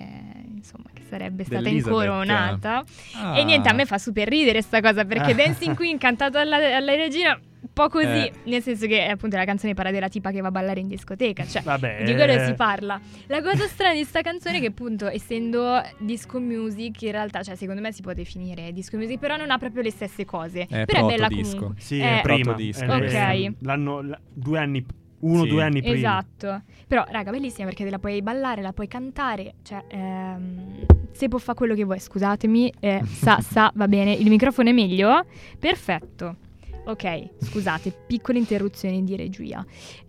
insomma, 0.55 0.85
che 0.93 1.03
sarebbe 1.09 1.45
stata 1.45 1.69
incoronata. 1.69 2.85
Ah. 3.17 3.39
E 3.39 3.45
niente, 3.45 3.69
a 3.69 3.73
me 3.73 3.85
fa 3.87 3.99
super 3.99 4.29
ridere 4.29 4.61
sta 4.63 4.81
cosa 4.81 5.05
perché 5.05 5.33
Ah. 5.33 5.35
Dancing 5.35 5.75
Queen 5.75 5.99
cantato 5.99 6.39
alla, 6.39 6.57
alla 6.77 6.95
regina, 6.95 7.39
po' 7.75 7.89
così, 7.89 8.07
Eh. 8.07 8.33
nel 8.45 8.63
senso 8.63 8.87
che 8.87 9.05
appunto 9.05 9.37
la 9.37 9.45
canzone 9.45 9.75
parla 9.75 9.91
della 9.91 10.09
tipa 10.09 10.31
che 10.31 10.41
va 10.41 10.49
a 10.49 10.51
ballare 10.51 10.81
in 10.81 10.87
discoteca, 10.89 11.45
cioè 11.45 11.61
vabbè 11.63 12.05
di 12.05 12.15
quello 12.15 12.45
si 12.47 12.55
parla. 12.55 12.99
La 13.27 13.43
cosa 13.43 13.67
strana 13.67 13.93
di 13.95 14.05
sta 14.05 14.23
canzone 14.23 14.57
è 14.57 14.61
che 14.61 14.69
appunto 14.69 15.07
essendo 15.09 15.83
disco 15.99 16.41
music 16.41 17.03
in 17.03 17.11
realtà, 17.11 17.43
cioè 17.43 17.57
secondo 17.57 17.81
me 17.83 17.93
si 17.93 18.01
può 18.01 18.13
definire 18.15 18.73
disco 18.73 18.97
music, 18.97 19.19
però 19.19 19.37
non 19.37 19.51
ha 19.51 19.59
proprio 19.59 19.83
le 19.83 19.91
stesse 19.91 20.25
cose. 20.25 20.67
È 20.69 20.85
però 20.87 21.07
è 21.09 21.11
bella 21.13 21.27
protodisco. 21.27 21.57
comunque. 21.57 21.83
sì 21.83 21.99
Eh, 21.99 22.19
è 22.19 22.23
prima 22.23 22.55
è- 22.57 22.65
Ok. 22.89 23.13
è- 23.13 23.53
l'anno 23.61 24.01
la- 24.03 24.21
due 24.33 24.59
anni 24.59 24.87
uno 25.21 25.43
Sì. 25.45 25.49
due 25.49 25.63
anni 25.63 25.81
prima 25.81 25.97
Esatto. 25.97 26.63
Però, 26.87 27.03
raga, 27.09 27.31
bellissima 27.31 27.67
perché 27.67 27.83
te 27.85 27.91
la 27.91 27.99
puoi 27.99 28.21
ballare, 28.21 28.61
la 28.61 28.73
puoi 28.75 28.87
cantare. 28.89 29.55
Cioè, 29.63 29.83
ehm, 29.89 30.85
se 31.13 31.29
può 31.29 31.39
fare 31.39 31.57
quello 31.57 31.75
che 31.75 31.83
vuoi, 31.85 31.99
scusatemi. 31.99 32.73
eh, 32.81 33.01
sa, 33.07 33.41
sa, 33.41 33.73
va 33.75 33.89
bene. 33.89 34.13
Il 34.13 34.29
microfono 34.29 34.69
è 34.69 34.73
meglio? 34.73 35.25
Perfetto. 35.59 36.37
Ok, 36.87 37.31
scusate, 37.39 37.93
piccole 38.07 38.39
interruzioni 38.39 39.03
di 39.05 39.17
regia. 39.17 39.65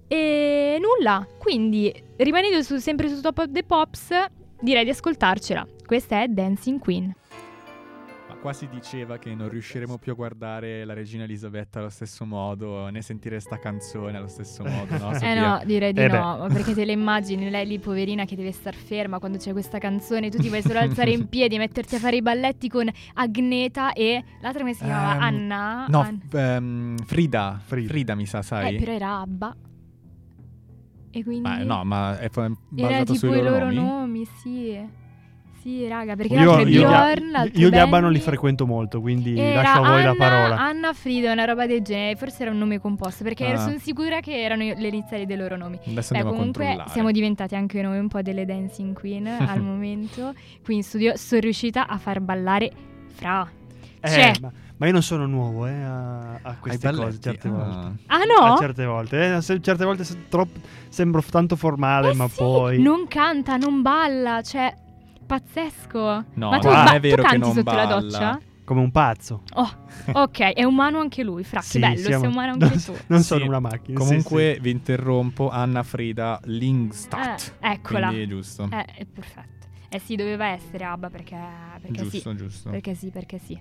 E 0.07 0.77
nulla, 0.79 1.25
quindi 1.37 1.93
rimanendo 2.17 2.61
su- 2.61 2.77
sempre 2.77 3.07
su 3.09 3.21
Top 3.21 3.37
of 3.37 3.51
the 3.51 3.63
Pops, 3.63 4.09
direi 4.59 4.83
di 4.83 4.89
ascoltarcela. 4.89 5.65
Questa 5.85 6.21
è 6.21 6.27
Dancing 6.27 6.79
Queen. 6.79 7.13
Qua 8.45 8.53
si 8.53 8.67
diceva 8.67 9.17
che 9.17 9.33
non 9.33 9.49
riusciremo 9.49 9.97
più 9.97 10.11
a 10.11 10.15
guardare 10.15 10.85
la 10.85 10.93
regina 10.93 11.23
Elisabetta 11.23 11.79
allo 11.79 11.89
stesso 11.89 12.25
modo, 12.25 12.89
né 12.89 13.01
sentire 13.01 13.39
sta 13.39 13.57
canzone 13.57 14.17
allo 14.17 14.27
stesso 14.27 14.63
modo, 14.63 14.95
no? 14.99 15.13
Eh 15.17 15.33
no, 15.33 15.59
direi 15.65 15.91
di 15.91 16.01
Eh 16.01 16.07
no, 16.07 16.37
ma 16.37 16.47
perché 16.53 16.75
te 16.75 16.85
le 16.85 16.91
immagini, 16.91 17.49
lei 17.49 17.65
lì 17.65 17.79
poverina 17.79 18.23
che 18.25 18.35
deve 18.35 18.51
star 18.51 18.75
ferma 18.75 19.17
quando 19.17 19.39
c'è 19.39 19.51
questa 19.51 19.79
canzone, 19.79 20.29
tu 20.29 20.37
ti 20.37 20.49
vuoi 20.49 20.61
solo 20.61 20.77
alzare 20.77 21.09
in 21.09 21.25
piedi, 21.27 21.57
metterti 21.57 21.95
a 21.95 21.97
fare 21.97 22.17
i 22.17 22.21
balletti 22.21 22.69
con 22.69 22.87
Agneta 23.15 23.93
e 23.93 24.23
l'altra 24.41 24.59
come 24.61 24.75
si 24.75 24.83
chiamava? 24.83 25.13
Ehm, 25.13 25.21
Anna? 25.23 25.85
No, 25.87 25.99
An- 26.01 26.21
f- 26.29 26.33
ehm, 26.35 26.97
Frida. 26.97 27.59
Frida. 27.65 27.87
Frida. 27.87 28.13
mi 28.13 28.27
sa, 28.27 28.43
sai? 28.43 28.75
eh, 28.75 28.77
però 28.77 28.91
era 28.91 29.21
Abba. 29.21 29.55
E 31.09 31.23
quindi... 31.23 31.41
Ma 31.41 31.63
no, 31.63 31.83
ma 31.83 32.19
è 32.19 32.29
fa- 32.29 32.43
Era 32.43 32.53
basato 32.75 33.13
tipo 33.13 33.25
sui 33.25 33.39
i 33.39 33.41
loro 33.41 33.49
loro 33.49 33.65
nomi? 33.65 33.75
nomi, 33.75 34.25
sì. 34.25 35.03
Sì, 35.65 35.87
raga, 35.87 36.15
perché 36.15 36.35
Io, 36.35 36.43
l'altro 36.45 36.59
io, 36.61 36.65
gli, 36.67 36.77
Bjorn, 36.77 37.31
l'altro 37.31 37.59
io 37.59 37.69
gli 37.69 37.77
ABBA 37.79 37.99
non 37.99 38.11
li 38.11 38.19
frequento 38.19 38.67
molto, 38.67 39.01
quindi 39.01 39.35
Era 39.39 39.63
lascio 39.63 39.77
a 39.79 39.81
voi 39.81 39.99
Anna, 40.01 40.03
la 40.03 40.13
parola. 40.15 40.59
Anna 40.59 40.93
Frida, 40.93 41.31
una 41.31 41.45
roba 41.45 41.65
del 41.65 41.81
genere. 41.81 42.15
Forse 42.17 42.43
era 42.43 42.51
un 42.51 42.59
nome 42.59 42.79
composto, 42.79 43.23
perché 43.23 43.47
Ah. 43.53 43.57
sono 43.57 43.79
sicura 43.79 44.19
che 44.19 44.39
erano 44.43 44.61
le 44.61 44.87
iniziali 44.87 45.25
dei 45.25 45.35
loro 45.35 45.57
nomi. 45.57 45.79
Adesso 45.83 46.13
Beh, 46.13 46.19
andiamo 46.19 46.29
a 46.29 46.33
comunque 46.33 46.63
controllare. 46.65 46.89
siamo 46.91 47.09
diventati 47.11 47.55
anche 47.55 47.81
noi 47.81 47.97
un 47.97 48.07
po' 48.09 48.21
delle 48.21 48.45
dancing 48.45 48.93
queen 48.95 49.25
al 49.57 49.61
momento. 49.63 50.35
Qui 50.63 50.75
in 50.75 50.83
studio 50.83 51.17
sono 51.17 51.41
riuscita 51.41 51.87
a 51.87 51.97
far 51.97 52.19
ballare 52.19 52.71
Fra. 53.15 53.49
Eh, 54.01 54.07
Cioè- 54.07 54.33
ma, 54.41 54.51
ma 54.77 54.85
io 54.85 54.91
non 54.91 55.01
sono 55.01 55.25
nuovo 55.25 55.65
eh, 55.65 55.71
a, 55.81 56.39
a 56.43 56.55
queste 56.59 56.91
cose 56.93 57.19
certe 57.19 57.47
Ah. 57.47 57.51
volte. 57.51 58.03
Ah 58.05 58.15
A 58.17 58.49
no? 58.49 58.57
certe 58.59 58.85
volte, 58.85 59.35
eh, 59.37 59.41
se- 59.41 59.59
certe 59.61 59.83
volte 59.83 60.03
se- 60.03 60.27
troppo- 60.29 60.59
sembro 60.89 61.23
tanto 61.27 61.55
formale, 61.55 62.11
Eh 62.11 62.13
ma 62.13 62.27
sì, 62.27 62.35
poi 62.37 62.79
Non 62.79 63.07
canta, 63.07 63.57
non 63.57 63.81
balla, 63.81 64.43
cioè... 64.43 64.71
Pazzesco. 65.25 66.25
No, 66.33 66.49
ma 66.49 66.59
tu, 66.59 66.67
non 66.67 66.83
ba- 66.85 66.93
è 66.93 66.99
vero 66.99 67.23
tu 67.23 67.29
che 67.29 67.37
non 67.37 67.53
sotto 67.53 67.71
la 67.73 67.85
balla. 67.87 67.99
doccia? 68.01 68.39
come 68.65 68.81
un 68.81 68.89
pazzo. 68.89 69.43
Oh, 69.53 69.69
ok, 70.11 70.39
è 70.53 70.63
umano 70.63 70.99
anche 70.99 71.23
lui. 71.23 71.43
Fra, 71.43 71.61
Sì, 71.61 71.73
che 71.79 71.87
bello, 71.87 71.99
siamo- 71.99 72.23
sei 72.23 72.31
umano 72.31 72.55
non, 72.55 72.63
anche 72.63 72.79
tu. 72.83 72.93
non 73.07 73.19
Sì. 73.19 73.25
sono 73.25 73.45
una 73.45 73.59
macchina. 73.59 73.99
sì, 73.99 74.05
Comunque 74.07 74.57
vi 74.59 74.71
interrompo, 74.71 75.49
Anna 75.51 75.83
Frida 75.83 76.39
Lingstad. 76.45 77.39
Eh, 77.59 77.69
eccola. 77.73 78.07
Quindi 78.07 78.23
è 78.23 78.27
giusto. 78.27 78.67
Eh, 78.71 78.85
è 78.85 79.05
perfetto. 79.05 79.67
Eh 79.87 79.99
sì, 79.99 80.15
doveva 80.15 80.47
essere 80.47 80.83
Abba 80.83 81.09
perché, 81.11 81.37
perché 81.79 82.01
giusto, 82.09 82.31
sì. 82.31 82.35
giusto. 82.35 82.69
Perché 82.71 82.95
sì, 82.95 83.09
perché 83.11 83.37
sì. 83.37 83.59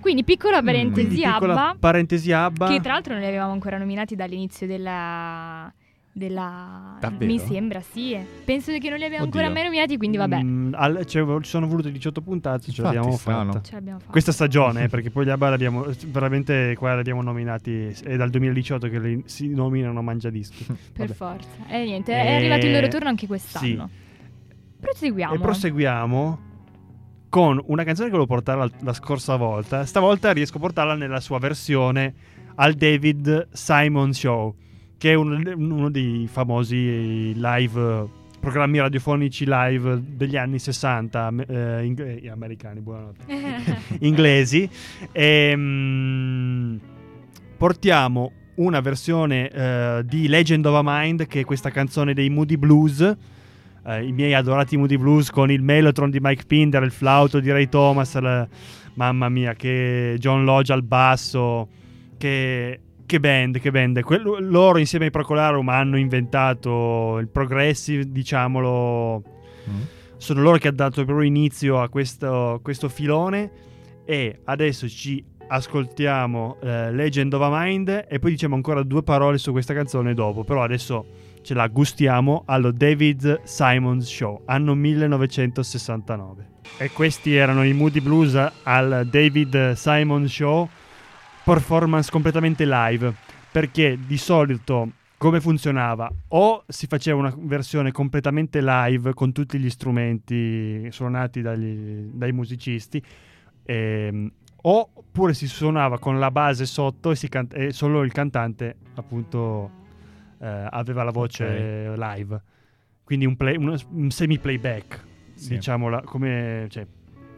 Quindi 0.00 0.24
piccola 0.24 0.60
Mm. 0.60 0.64
parentesi 0.66 1.06
Quindi 1.06 1.22
piccola 1.22 1.52
Abba, 1.54 1.76
parentesi 1.80 2.30
ABBA. 2.32 2.66
che 2.68 2.80
tra 2.80 2.92
l'altro 2.92 3.12
non 3.14 3.22
li 3.22 3.28
avevamo 3.28 3.52
ancora 3.52 3.78
nominati 3.78 4.14
dall'inizio 4.14 4.66
della... 4.66 5.72
della... 6.16 6.96
Davvero? 7.00 7.26
Mi 7.30 7.38
sembra, 7.40 7.80
sì. 7.80 8.16
Penso 8.44 8.70
che 8.78 8.88
non 8.88 8.98
li 8.98 9.04
abbiamo 9.04 9.24
Oddio. 9.24 9.40
ancora 9.40 9.52
mai 9.52 9.64
nominati, 9.64 9.96
quindi 9.96 10.16
vabbè. 10.16 10.42
Mm, 10.42 10.72
al- 10.74 11.04
cioè, 11.06 11.40
ci 11.42 11.50
sono 11.50 11.66
volute 11.66 11.90
18 11.90 12.20
puntate, 12.22 12.70
ce 12.70 12.82
l'abbiamo 12.82 13.10
fatta. 13.16 13.60
Ce 13.60 13.74
l'abbiamo 13.74 13.98
fatta. 13.98 14.10
Questa 14.12 14.30
stagione, 14.32 14.84
eh, 14.84 14.88
perché 14.88 15.10
poi 15.10 15.26
gli 15.26 15.30
ABBA 15.30 15.48
l'abbiamo 15.50 15.86
veramente 16.06 16.74
qua 16.78 16.94
li 16.94 17.00
abbiamo 17.00 17.20
nominati. 17.20 17.86
È 18.04 18.16
dal 18.16 18.30
2018 18.30 18.88
che 18.88 19.00
li- 19.00 19.22
si 19.26 19.48
nominano 19.48 20.00
mangiadischi. 20.02 20.64
Per 20.94 21.06
Vabbè. 21.08 21.12
forza. 21.12 21.48
E 21.68 21.84
niente, 21.84 22.12
è 22.14 22.24
Eh, 22.26 22.34
arrivato 22.36 22.66
il 22.66 22.72
loro 22.72 22.88
turno 22.88 23.08
anche 23.08 23.26
quest'anno. 23.26 23.88
sì. 23.92 24.02
Proseguiamo. 24.80 25.34
E 25.34 25.38
proseguiamo 25.38 26.38
con 27.28 27.60
una 27.66 27.82
canzone 27.82 28.08
che 28.10 28.14
volevo 28.16 28.32
portare 28.32 28.58
la, 28.58 28.70
la 28.80 28.92
scorsa 28.92 29.34
volta. 29.36 29.84
Stavolta 29.84 30.30
riesco 30.32 30.58
a 30.58 30.60
portarla 30.60 30.94
nella 30.94 31.20
sua 31.20 31.38
versione 31.38 32.14
al 32.56 32.74
David 32.74 33.48
Simon 33.50 34.12
Show, 34.12 34.54
che 34.98 35.10
è 35.12 35.14
un- 35.14 35.52
uno 35.56 35.90
dei 35.90 36.26
famosi 36.30 37.32
live, 37.34 38.08
programmi 38.40 38.78
radiofonici 38.78 39.44
live 39.46 40.02
degli 40.06 40.36
anni 40.36 40.58
60 40.58 41.24
am- 41.26 41.44
eh, 41.46 41.84
ing- 41.84 42.20
eh, 42.22 42.28
americani, 42.30 42.80
buonanotte, 42.80 43.24
inglesi. 44.00 44.68
E, 45.12 45.54
portiamo 47.56 48.32
una 48.56 48.80
versione 48.80 49.48
eh, 49.50 50.02
di 50.04 50.28
Legend 50.28 50.64
of 50.66 50.76
a 50.76 50.82
Mind, 50.84 51.26
che 51.26 51.40
è 51.40 51.44
questa 51.44 51.70
canzone 51.70 52.14
dei 52.14 52.30
Moody 52.30 52.56
Blues. 52.56 53.00
eh, 53.86 54.04
I 54.06 54.12
miei 54.12 54.32
adorati 54.34 54.76
Moody 54.76 54.96
Blues 54.96 55.30
con 55.30 55.50
il 55.50 55.60
Mellotron 55.62 56.10
di 56.10 56.18
Mike 56.20 56.44
Pinder, 56.46 56.82
il 56.84 56.90
flauto 56.92 57.40
di 57.40 57.50
Ray 57.50 57.68
Thomas, 57.68 58.18
la- 58.20 58.46
mamma 58.94 59.28
mia, 59.28 59.54
che 59.54 60.14
John 60.18 60.44
Lodge 60.44 60.72
al 60.72 60.82
basso, 60.84 61.68
che, 62.16 62.78
che 63.06 63.20
band, 63.20 63.58
che 63.58 63.70
band. 63.70 64.00
Quello- 64.02 64.38
loro 64.40 64.78
insieme 64.78 65.06
ai 65.06 65.10
Procolarum 65.10 65.68
hanno 65.68 65.96
inventato 65.98 67.18
il 67.18 67.28
progressive, 67.28 68.10
diciamolo, 68.10 69.22
Mm. 69.68 69.80
sono 70.16 70.42
loro 70.42 70.58
che 70.58 70.68
hanno 70.68 70.76
dato 70.76 71.04
proprio 71.04 71.26
inizio 71.26 71.80
a 71.80 71.88
questo, 71.88 72.60
questo 72.62 72.88
filone 72.88 73.50
e 74.04 74.40
adesso 74.44 74.88
ci 74.88 75.24
ascoltiamo 75.46 76.56
eh, 76.62 76.92
Legend 76.92 77.32
of 77.34 77.42
a 77.42 77.48
Mind 77.52 78.06
e 78.08 78.18
poi 78.18 78.30
diciamo 78.32 78.54
ancora 78.54 78.82
due 78.82 79.02
parole 79.02 79.38
su 79.38 79.52
questa 79.52 79.74
canzone 79.74 80.14
dopo, 80.14 80.44
però 80.44 80.62
adesso 80.62 81.04
ce 81.42 81.52
la 81.54 81.66
gustiamo 81.68 82.44
allo 82.46 82.70
David 82.72 83.42
Simons 83.44 84.06
Show, 84.06 84.42
anno 84.46 84.74
1969. 84.74 86.48
E 86.78 86.90
questi 86.90 87.34
erano 87.34 87.62
i 87.64 87.72
Moody 87.72 88.00
Blues 88.00 88.34
al 88.64 89.06
David 89.10 89.72
Simons 89.72 90.32
Show, 90.32 90.68
performance 91.44 92.10
completamente 92.10 92.64
live, 92.66 93.12
perché 93.52 93.98
di 94.04 94.16
solito 94.16 94.90
come 95.18 95.40
funzionava? 95.40 96.10
O 96.28 96.64
si 96.66 96.86
faceva 96.86 97.18
una 97.18 97.34
versione 97.36 97.92
completamente 97.92 98.60
live 98.62 99.14
con 99.14 99.32
tutti 99.32 99.58
gli 99.58 99.70
strumenti 99.70 100.88
suonati 100.90 101.40
dagli- 101.40 102.10
dai 102.12 102.32
musicisti, 102.32 103.02
ehm, 103.64 104.30
oppure 104.62 105.34
si 105.34 105.46
suonava 105.46 105.98
con 105.98 106.18
la 106.18 106.30
base 106.30 106.66
sotto 106.66 107.10
e, 107.10 107.16
si 107.16 107.28
can- 107.28 107.48
e 107.52 107.72
solo 107.72 108.02
il 108.02 108.12
cantante 108.12 108.76
appunto 108.94 109.82
eh, 110.40 110.66
aveva 110.70 111.04
la 111.04 111.10
voce 111.10 111.94
live. 111.96 112.42
Quindi 113.04 113.24
un, 113.26 113.36
play- 113.36 113.56
un 113.56 114.10
semi-playback, 114.10 115.04
Sì. 115.34 115.50
diciamola, 115.50 116.02
come 116.02 116.66
cioè, 116.68 116.86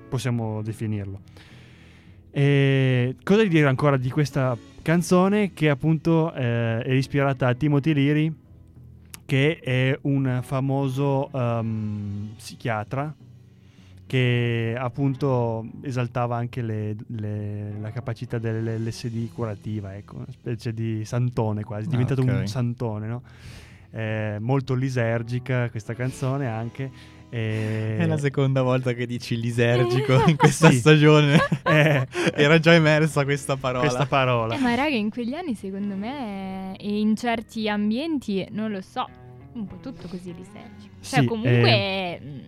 possiamo 0.09 0.62
definirlo. 0.62 1.21
E 2.38 3.16
cosa 3.22 3.42
dire 3.44 3.66
ancora 3.66 3.96
di 3.96 4.11
questa 4.11 4.55
canzone 4.83 5.55
che 5.55 5.70
appunto 5.70 6.35
eh, 6.35 6.83
è 6.83 6.92
ispirata 6.92 7.49
a 7.49 7.55
Timothy 7.55 7.94
Leary, 7.94 8.35
che 9.25 9.59
è 9.59 9.99
un 10.03 10.40
famoso 10.42 11.31
ehm, 11.33 12.35
psichiatra 12.37 13.14
che 14.07 14.77
appunto 14.79 15.66
esaltava 15.81 16.37
anche 16.37 16.61
le- 16.61 16.94
le- 17.07 17.79
la 17.81 17.90
capacità 17.90 18.37
dell'LSD 18.38 19.33
curativa, 19.33 19.96
ecco, 19.96 20.16
una 20.16 20.27
specie 20.31 20.75
di 20.75 21.07
santone 21.07 21.64
quasi, 21.64 21.85
è 21.85 21.87
Ah, 21.87 21.90
diventato 21.92 22.20
ok. 22.20 22.29
un 22.29 22.46
santone, 22.46 23.07
no? 23.07 23.22
Eh, 23.92 24.37
molto 24.40 24.75
lisergica 24.75 25.70
questa 25.70 25.94
canzone 25.94 26.46
anche. 26.49 27.14
E- 27.31 27.97
È 27.99 28.07
la 28.07 28.19
seconda 28.19 28.62
volta 28.62 28.93
che 28.93 29.07
dici 29.07 29.39
lisergico 29.41 30.23
in 30.27 30.37
questa 30.39 30.71
Sì. 30.71 30.77
stagione. 30.79 31.39
Eh, 31.67 32.07
Era 32.35 32.59
già 32.61 32.73
emersa 32.75 33.25
questa 33.25 33.57
parola. 33.57 33.81
questa 33.87 34.07
parola. 34.07 34.55
Eh, 34.55 34.59
ma 34.59 34.75
raga, 34.75 34.95
in 34.95 35.11
quegli 35.11 35.35
anni 35.35 35.55
secondo 35.55 35.95
me 35.97 36.77
e 36.79 36.99
in 36.99 37.17
certi 37.17 37.69
ambienti, 37.69 38.47
non 38.51 38.71
lo 38.71 38.81
so, 38.81 39.05
un 39.55 39.67
po' 39.67 39.77
tutto 39.83 40.07
così 40.09 40.33
lisergico. 40.35 40.95
Cioè 41.01 41.21
Sì, 41.21 41.27
comunque, 41.27 42.21
mh, 42.21 42.41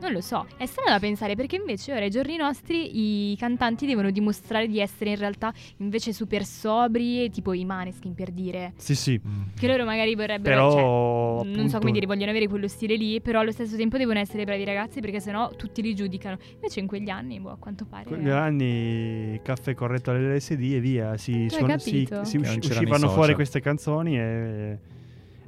non 0.00 0.12
lo 0.12 0.20
so, 0.20 0.46
è 0.56 0.66
strano 0.66 0.90
da 0.90 0.98
pensare 0.98 1.34
perché 1.36 1.56
invece 1.56 1.92
ora 1.92 2.02
ai 2.02 2.10
giorni 2.10 2.36
nostri 2.36 3.32
i 3.32 3.36
cantanti 3.36 3.86
devono 3.86 4.10
dimostrare 4.10 4.66
di 4.66 4.80
essere 4.80 5.10
in 5.10 5.16
realtà 5.16 5.52
invece 5.78 6.12
super 6.12 6.44
sobri, 6.44 7.28
tipo 7.30 7.52
i 7.52 7.64
maneskin 7.64 8.14
per 8.14 8.30
dire. 8.30 8.72
Sì, 8.76 8.94
sì. 8.94 9.20
Che 9.58 9.66
loro 9.66 9.84
magari 9.84 10.14
vorrebbero... 10.14 10.70
cioè, 10.70 10.80
Però 10.80 11.42
non 11.44 11.44
so 11.44 11.50
appunto, 11.50 11.78
come 11.78 11.92
dire, 11.92 12.06
vogliono 12.06 12.30
avere 12.30 12.48
quello 12.48 12.68
stile 12.68 12.96
lì, 12.96 13.20
però 13.20 13.40
allo 13.40 13.52
stesso 13.52 13.76
tempo 13.76 13.96
devono 13.98 14.18
essere 14.18 14.44
bravi 14.44 14.64
ragazzi 14.64 15.00
perché 15.00 15.20
sennò 15.20 15.50
tutti 15.54 15.82
li 15.82 15.94
giudicano. 15.94 16.38
Invece 16.54 16.80
in 16.80 16.86
quegli 16.86 17.10
anni, 17.10 17.38
boh, 17.40 17.50
a 17.50 17.56
quanto 17.56 17.84
pare... 17.84 18.04
Quegli 18.04 18.28
anni 18.28 19.40
caffè 19.42 19.74
corretto 19.74 20.10
all'LSD 20.10 20.72
e 20.72 20.80
via, 20.80 21.16
si, 21.16 21.32
hai 21.32 21.50
suona- 21.50 21.78
si- 21.78 22.08
si 22.22 22.36
usci- 22.38 22.58
uscivano 22.58 23.08
fuori 23.10 23.34
queste 23.34 23.60
canzoni 23.60 24.18
e, 24.18 24.78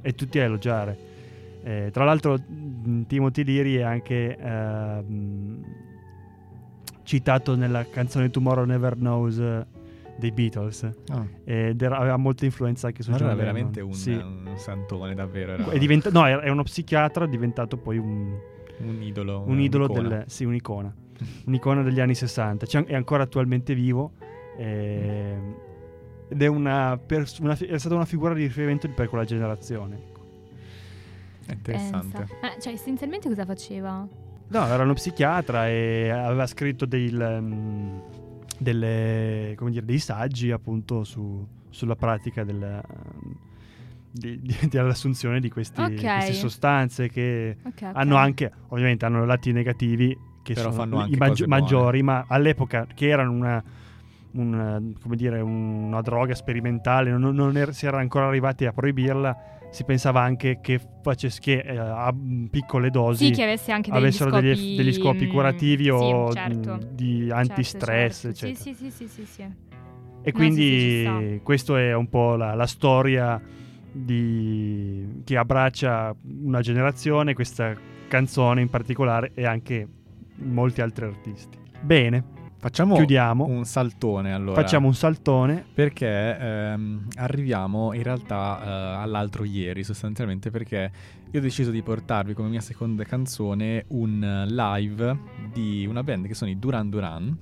e 0.01 0.15
tutti 0.15 0.39
a 0.39 0.43
elogiare. 0.43 1.11
Eh, 1.63 1.89
tra 1.91 2.03
l'altro 2.03 2.35
mh, 2.37 3.03
Timothy 3.07 3.43
Leary 3.45 3.75
è 3.75 3.81
anche 3.83 4.35
ehm, 4.37 5.63
citato 7.03 7.55
nella 7.55 7.85
canzone 7.89 8.29
Tomorrow 8.29 8.65
Never 8.65 8.95
Knows 8.95 9.37
eh, 9.39 9.65
dei 10.17 10.31
Beatles 10.31 10.87
Ah, 11.09 11.25
ed 11.43 11.81
era- 11.81 11.97
aveva 11.97 12.17
molta 12.17 12.45
influenza 12.45 12.87
anche 12.87 13.01
su 13.03 13.11
ma 13.11 13.17
John 13.17 13.27
era 13.29 13.35
Lennon. 13.35 13.53
veramente 13.53 13.81
un, 13.81 13.93
Sì. 13.93 14.11
un 14.11 14.51
santone, 14.55 15.15
davvero. 15.15 15.53
Era 15.53 15.69
È, 15.71 15.77
diventa- 15.77 16.09
no, 16.11 16.25
è, 16.27 16.35
è 16.37 16.49
uno 16.49 16.63
psichiatra 16.63 17.25
diventato 17.25 17.77
poi 17.77 17.97
un, 17.97 18.37
un 18.79 19.01
idolo. 19.01 19.43
un 19.47 19.59
idolo 19.59 19.85
un'icona. 19.85 20.07
del, 20.09 20.23
sì, 20.27 20.43
un'icona. 20.45 20.93
un'icona 21.45 21.81
degli 21.81 21.99
anni 21.99 22.15
60. 22.15 22.65
C'è 22.65 22.83
è 22.85 22.95
ancora 22.95 23.23
attualmente 23.23 23.73
vivo. 23.73 24.11
ehm, 24.57 25.55
ed 26.29 26.41
è, 26.41 26.47
una 26.47 26.97
pers- 26.97 27.39
una 27.39 27.55
è 27.57 27.77
stata 27.77 27.95
una 27.95 28.05
figura 28.05 28.33
di 28.33 28.43
riferimento 28.43 28.87
per 28.89 29.07
quella 29.09 29.23
generazione. 29.25 30.11
È 31.45 31.51
interessante. 31.51 32.17
Pensa. 32.17 32.35
Ma 32.41 32.49
cioè, 32.59 32.73
essenzialmente 32.73 33.27
cosa 33.27 33.45
faceva? 33.45 34.07
No, 34.47 34.65
era 34.67 34.83
uno 34.83 34.93
psichiatra 34.93 35.67
e 35.67 36.09
aveva 36.09 36.45
scritto 36.47 36.85
del, 36.85 37.39
mm, 37.41 37.97
delle, 38.59 39.53
come 39.57 39.71
dire, 39.71 39.85
dei 39.85 39.99
saggi 39.99 40.51
appunto 40.51 41.03
su- 41.03 41.45
sulla 41.69 41.95
pratica 41.95 42.43
del, 42.43 42.81
di- 44.11 44.39
di- 44.41 44.57
dell'assunzione 44.69 45.39
di 45.39 45.49
questi, 45.49 45.81
Ok. 45.81 46.01
queste 46.01 46.33
sostanze 46.33 47.09
che 47.09 47.57
Ok, 47.63 47.73
ok. 47.81 47.89
hanno 47.93 48.15
anche, 48.15 48.51
ovviamente 48.69 49.05
hanno 49.05 49.25
lati 49.25 49.51
negativi 49.51 50.15
che 50.43 50.53
Però 50.53 50.69
sono 50.71 50.81
fanno 50.83 50.97
anche 50.99 51.15
i 51.15 51.17
maggi- 51.17 51.45
maggiori, 51.47 52.03
ma 52.03 52.25
all'epoca 52.27 52.85
che 52.93 53.07
erano 53.07 53.31
una, 53.31 53.63
un, 54.31 54.93
come 55.01 55.15
dire, 55.15 55.39
una 55.39 56.01
droga 56.01 56.35
sperimentale, 56.35 57.11
non, 57.11 57.33
non 57.33 57.55
er- 57.57 57.71
si 57.71 57.85
era 57.85 57.99
ancora 57.99 58.27
arrivati 58.27 58.65
a 58.65 58.73
proibirla, 58.73 59.37
si 59.73 59.83
pensava 59.85 60.21
anche 60.21 60.59
che, 60.61 60.79
facesse, 61.01 61.39
che 61.41 61.57
eh, 61.65 61.75
a 61.77 62.13
mm, 62.13 62.45
piccole 62.45 62.91
dosi 62.91 63.33
Sì, 63.33 63.41
anche 63.41 63.89
degli 63.91 64.01
avessero 64.03 64.29
scopi, 64.29 64.45
degli, 64.45 64.75
degli 64.75 64.93
scopi 64.93 65.25
mm, 65.25 65.29
curativi 65.29 65.83
sì, 65.85 65.89
o 65.89 66.31
certo. 66.31 66.73
mm, 66.75 66.79
di 66.93 67.19
Certo, 67.27 67.33
antistress, 67.33 68.21
certo. 68.21 68.27
eccetera. 68.45 68.55
Sì, 68.55 68.73
sì, 68.75 68.89
sì, 68.91 68.91
sì, 68.91 69.07
sì, 69.07 69.25
sì. 69.25 69.41
E 69.41 69.47
No, 69.51 69.51
sì, 70.21 70.31
quindi 70.31 70.61
sì, 70.61 71.07
ci 71.33 71.39
questa 71.43 71.79
è 71.79 71.95
un 71.95 72.07
po' 72.07 72.35
la, 72.35 72.53
la 72.53 72.67
storia 72.67 73.41
di- 73.91 75.21
che 75.23 75.37
abbraccia 75.37 76.15
una 76.43 76.61
generazione, 76.61 77.33
questa 77.33 77.73
canzone 78.07 78.61
in 78.61 78.69
particolare 78.69 79.31
e 79.33 79.45
anche 79.45 79.87
molti 80.35 80.81
altri 80.81 81.05
artisti. 81.05 81.57
Bene, 81.81 82.23
Facciamo 82.63 82.95
chiudiamo, 82.95 83.43
un 83.43 83.65
saltone 83.65 84.31
allora. 84.31 84.61
facciamo 84.61 84.87
un 84.87 84.95
saltone. 84.95 85.65
Perché 85.73 86.37
ehm, 86.37 87.07
arriviamo 87.17 87.91
in 87.91 88.03
realtà 88.03 88.61
eh, 88.63 89.01
all'altro 89.03 89.43
ieri 89.43 89.83
sostanzialmente 89.83 90.49
perché 90.49 90.91
io 91.29 91.39
ho 91.39 91.41
deciso 91.41 91.71
di 91.71 91.81
portarvi 91.81 92.33
come 92.33 92.47
mia 92.47 92.61
seconda 92.61 93.03
canzone 93.03 93.83
un 93.89 94.45
live 94.47 95.17
di 95.51 95.85
una 95.85 96.03
band 96.03 96.25
che 96.27 96.35
sono 96.35 96.51
i 96.51 96.57
Duran 96.57 96.89
Duran. 96.89 97.37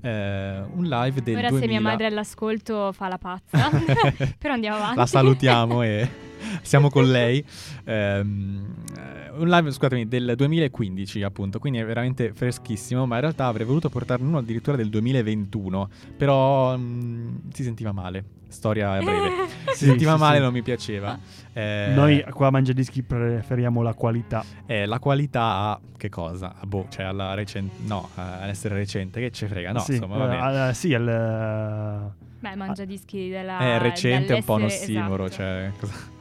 eh, 0.00 0.62
un 0.74 0.84
live 0.84 1.22
del 1.22 1.36
Ora 1.36 1.48
2000 1.48 1.60
se 1.60 1.66
mia 1.66 1.80
madre 1.80 2.06
all'ascolto 2.06 2.90
fa 2.92 3.08
la 3.08 3.18
pazza. 3.18 3.68
Però 4.38 4.54
andiamo 4.54 4.76
avanti. 4.76 4.96
La 4.96 5.06
salutiamo 5.06 5.82
e 5.82 6.08
siamo 6.62 6.90
con 6.90 7.10
lei. 7.10 7.44
Eh, 7.84 8.20
un 8.20 9.48
live, 9.48 9.70
scusatemi, 9.72 10.06
del 10.06 10.34
2015 10.36 11.22
appunto, 11.22 11.58
quindi 11.58 11.78
è 11.80 11.84
veramente 11.84 12.32
freschissimo, 12.32 13.04
ma 13.06 13.16
in 13.16 13.20
realtà 13.22 13.46
avrei 13.46 13.66
voluto 13.66 13.88
portarne 13.88 14.26
uno 14.26 14.38
addirittura 14.38 14.76
del 14.76 14.88
2021, 14.90 15.88
però 16.16 16.76
mm, 16.76 17.36
si 17.52 17.62
sentiva 17.62 17.92
male. 17.92 18.24
Storia 18.48 18.96
breve. 19.02 19.32
Si 19.74 19.80
Sì, 19.80 19.84
sentiva 19.86 20.14
sì, 20.14 20.20
male, 20.20 20.36
sì. 20.36 20.42
non 20.42 20.52
mi 20.52 20.62
piaceva. 20.62 21.18
Eh, 21.52 21.90
Noi 21.92 22.24
qua 22.30 22.46
a 22.46 22.50
Mangiadischi 22.50 23.02
preferiamo 23.02 23.82
la 23.82 23.94
qualità. 23.94 24.44
eh, 24.66 24.86
la 24.86 25.00
qualità 25.00 25.42
a 25.42 25.80
che 25.96 26.08
cosa? 26.08 26.54
A 26.60 26.64
boh, 26.66 26.86
cioè 26.90 27.06
alla 27.06 27.34
recente, 27.34 27.74
no, 27.86 28.10
all'essere 28.14 28.76
recente, 28.76 29.18
che 29.20 29.32
ci 29.32 29.46
frega, 29.48 29.72
no, 29.72 29.80
sì, 29.80 29.94
insomma, 29.94 30.18
va 30.18 30.24
eh, 30.26 30.28
bene. 30.28 30.40
al- 30.68 30.74
sì, 30.76 30.94
al- 30.94 32.12
Beh, 32.38 32.54
mangia 32.54 32.84
dischi 32.84 33.28
della 33.30 33.58
È 33.58 33.78
recente, 33.80 34.34
è 34.34 34.36
un 34.36 34.44
po' 34.44 34.52
un 34.54 34.58
dall'essere- 34.60 34.98
ossimoro, 34.98 35.24
esatto. 35.24 35.42
cioè, 35.42 35.70
cosa- 35.80 36.12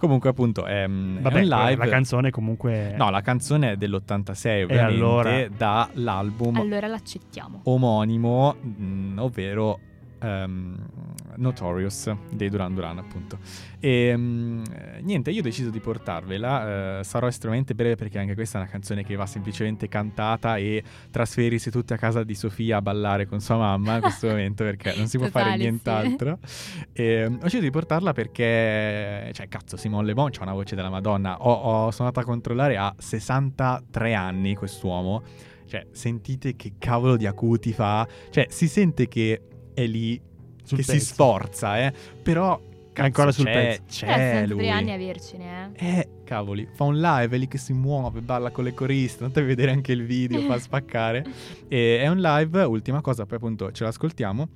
Comunque 0.00 0.30
appunto 0.30 0.64
è, 0.64 0.88
mm, 0.88 1.18
è 1.18 1.20
vabbè, 1.20 1.40
un 1.40 1.46
live. 1.46 1.76
la 1.76 1.86
canzone 1.90 2.30
comunque 2.30 2.94
No, 2.96 3.10
la 3.10 3.20
canzone 3.20 3.72
è 3.72 3.76
dell'86 3.76 4.62
ovviamente, 4.64 4.80
allora? 4.80 5.46
dall'album 5.54 6.56
Allora 6.56 6.86
l'accettiamo. 6.86 7.60
omonimo, 7.64 8.56
mm, 8.64 9.18
ovvero 9.18 9.78
ehm, 10.20 10.76
Notorious 11.36 12.14
dei 12.30 12.48
Duran 12.48 12.74
Duran 12.74 12.98
appunto. 12.98 13.38
E 13.78 13.88
eh, 13.90 14.16
niente, 14.16 15.30
io 15.30 15.40
ho 15.40 15.42
deciso 15.42 15.70
di 15.70 15.80
portarvela, 15.80 16.98
eh, 17.00 17.04
sarò 17.04 17.26
estremamente 17.26 17.74
breve 17.74 17.96
perché 17.96 18.18
anche 18.18 18.34
questa 18.34 18.58
è 18.58 18.62
una 18.62 18.70
canzone 18.70 19.04
che 19.04 19.14
va 19.16 19.26
semplicemente 19.26 19.88
cantata 19.88 20.56
e 20.56 20.82
trasferirsi 21.10 21.70
tutti 21.70 21.92
a 21.92 21.96
casa 21.96 22.22
di 22.24 22.34
Sofia 22.34 22.78
a 22.78 22.82
ballare 22.82 23.26
con 23.26 23.40
sua 23.40 23.56
mamma 23.56 23.96
in 23.96 24.00
questo 24.02 24.28
momento 24.28 24.64
perché 24.64 24.94
non 24.96 25.06
si 25.06 25.18
può 25.18 25.28
fare 25.28 25.52
sì. 25.52 25.58
nient'altro. 25.58 26.38
E, 26.92 27.28
mm, 27.28 27.34
ho 27.34 27.42
deciso 27.42 27.62
di 27.62 27.70
portarla 27.70 28.12
perché, 28.12 29.30
cioè, 29.32 29.48
cazzo, 29.48 29.76
Simone 29.76 30.06
Le 30.06 30.14
Bon 30.14 30.30
c'ha 30.30 30.42
una 30.42 30.52
voce 30.52 30.74
della 30.74 30.90
Madonna. 30.90 31.36
Ho, 31.40 31.52
ho- 31.52 31.90
sono 31.90 32.08
andato 32.08 32.20
a 32.20 32.24
controllare, 32.24 32.76
ha 32.76 32.94
63 32.96 34.14
anni 34.14 34.54
quest'uomo. 34.54 35.22
Cioè, 35.66 35.86
sentite 35.92 36.56
che 36.56 36.72
cavolo 36.78 37.16
di 37.16 37.26
acuti 37.26 37.72
fa. 37.72 38.06
Cioè, 38.30 38.46
si 38.50 38.66
sente 38.66 39.06
che 39.06 39.40
è 39.74 39.86
lì, 39.86 40.20
sul 40.62 40.78
che 40.78 40.84
si 40.84 40.92
pezzo. 40.92 41.04
sforza, 41.04 41.78
eh. 41.78 41.92
Però, 42.22 42.60
cazzo, 42.92 43.02
ancora 43.06 43.32
sul 43.32 43.44
c'è, 43.44 43.52
pezzo. 43.52 43.82
C'è 44.06 44.42
sono 44.44 44.54
lui. 44.54 44.64
tre 44.64 44.70
anni 44.70 44.90
a 44.90 44.94
avercene, 44.94 45.72
eh. 45.74 45.98
Eh, 45.98 46.08
cavoli, 46.24 46.68
fa 46.74 46.84
un 46.84 47.00
live, 47.00 47.36
è 47.36 47.38
lì 47.38 47.48
che 47.48 47.58
si 47.58 47.72
muove, 47.72 48.20
balla 48.20 48.50
con 48.50 48.64
le 48.64 48.74
coriste, 48.74 49.24
andate 49.24 49.40
a 49.40 49.44
vedere 49.44 49.70
anche 49.70 49.92
il 49.92 50.04
video, 50.04 50.40
fa 50.42 50.58
spaccare. 50.60 51.24
E 51.68 52.00
è 52.00 52.08
un 52.08 52.18
live, 52.20 52.62
ultima 52.62 53.00
cosa, 53.00 53.26
poi 53.26 53.36
appunto 53.36 53.72
ce 53.72 53.84
l'ascoltiamo, 53.84 54.48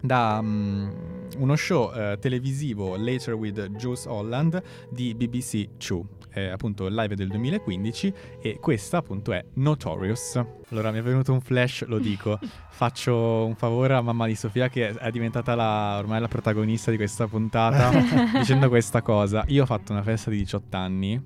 da 0.00 0.40
mm, 0.42 0.90
uno 1.38 1.56
show 1.56 1.92
eh, 1.94 2.18
televisivo 2.20 2.96
Later 2.96 3.34
with 3.34 3.68
Jules 3.76 4.06
Holland 4.06 4.62
di 4.90 5.14
BBC 5.14 5.68
2. 5.86 6.02
È 6.28 6.44
appunto 6.46 6.88
live 6.88 7.14
del 7.14 7.28
2015 7.28 8.12
e 8.40 8.58
questa 8.58 8.98
appunto 8.98 9.32
è 9.32 9.44
Notorious. 9.54 10.42
Allora 10.70 10.90
mi 10.90 10.98
è 10.98 11.02
venuto 11.02 11.32
un 11.32 11.40
flash, 11.42 11.84
lo 11.86 11.98
dico. 11.98 12.38
Faccio 12.70 13.44
un 13.44 13.54
favore 13.54 13.94
a 13.94 14.00
mamma 14.00 14.26
di 14.26 14.34
Sofia 14.34 14.68
che 14.68 14.88
è 14.90 15.10
diventata 15.10 15.54
la- 15.54 15.96
ormai 15.98 16.20
la 16.20 16.28
protagonista 16.28 16.90
di 16.90 16.96
questa 16.96 17.26
puntata 17.26 17.90
dicendo 18.38 18.68
questa 18.68 19.02
cosa. 19.02 19.44
Io 19.48 19.62
ho 19.64 19.66
fatto 19.66 19.92
una 19.92 20.02
festa 20.02 20.30
di 20.30 20.38
18 20.38 20.76
anni, 20.76 21.22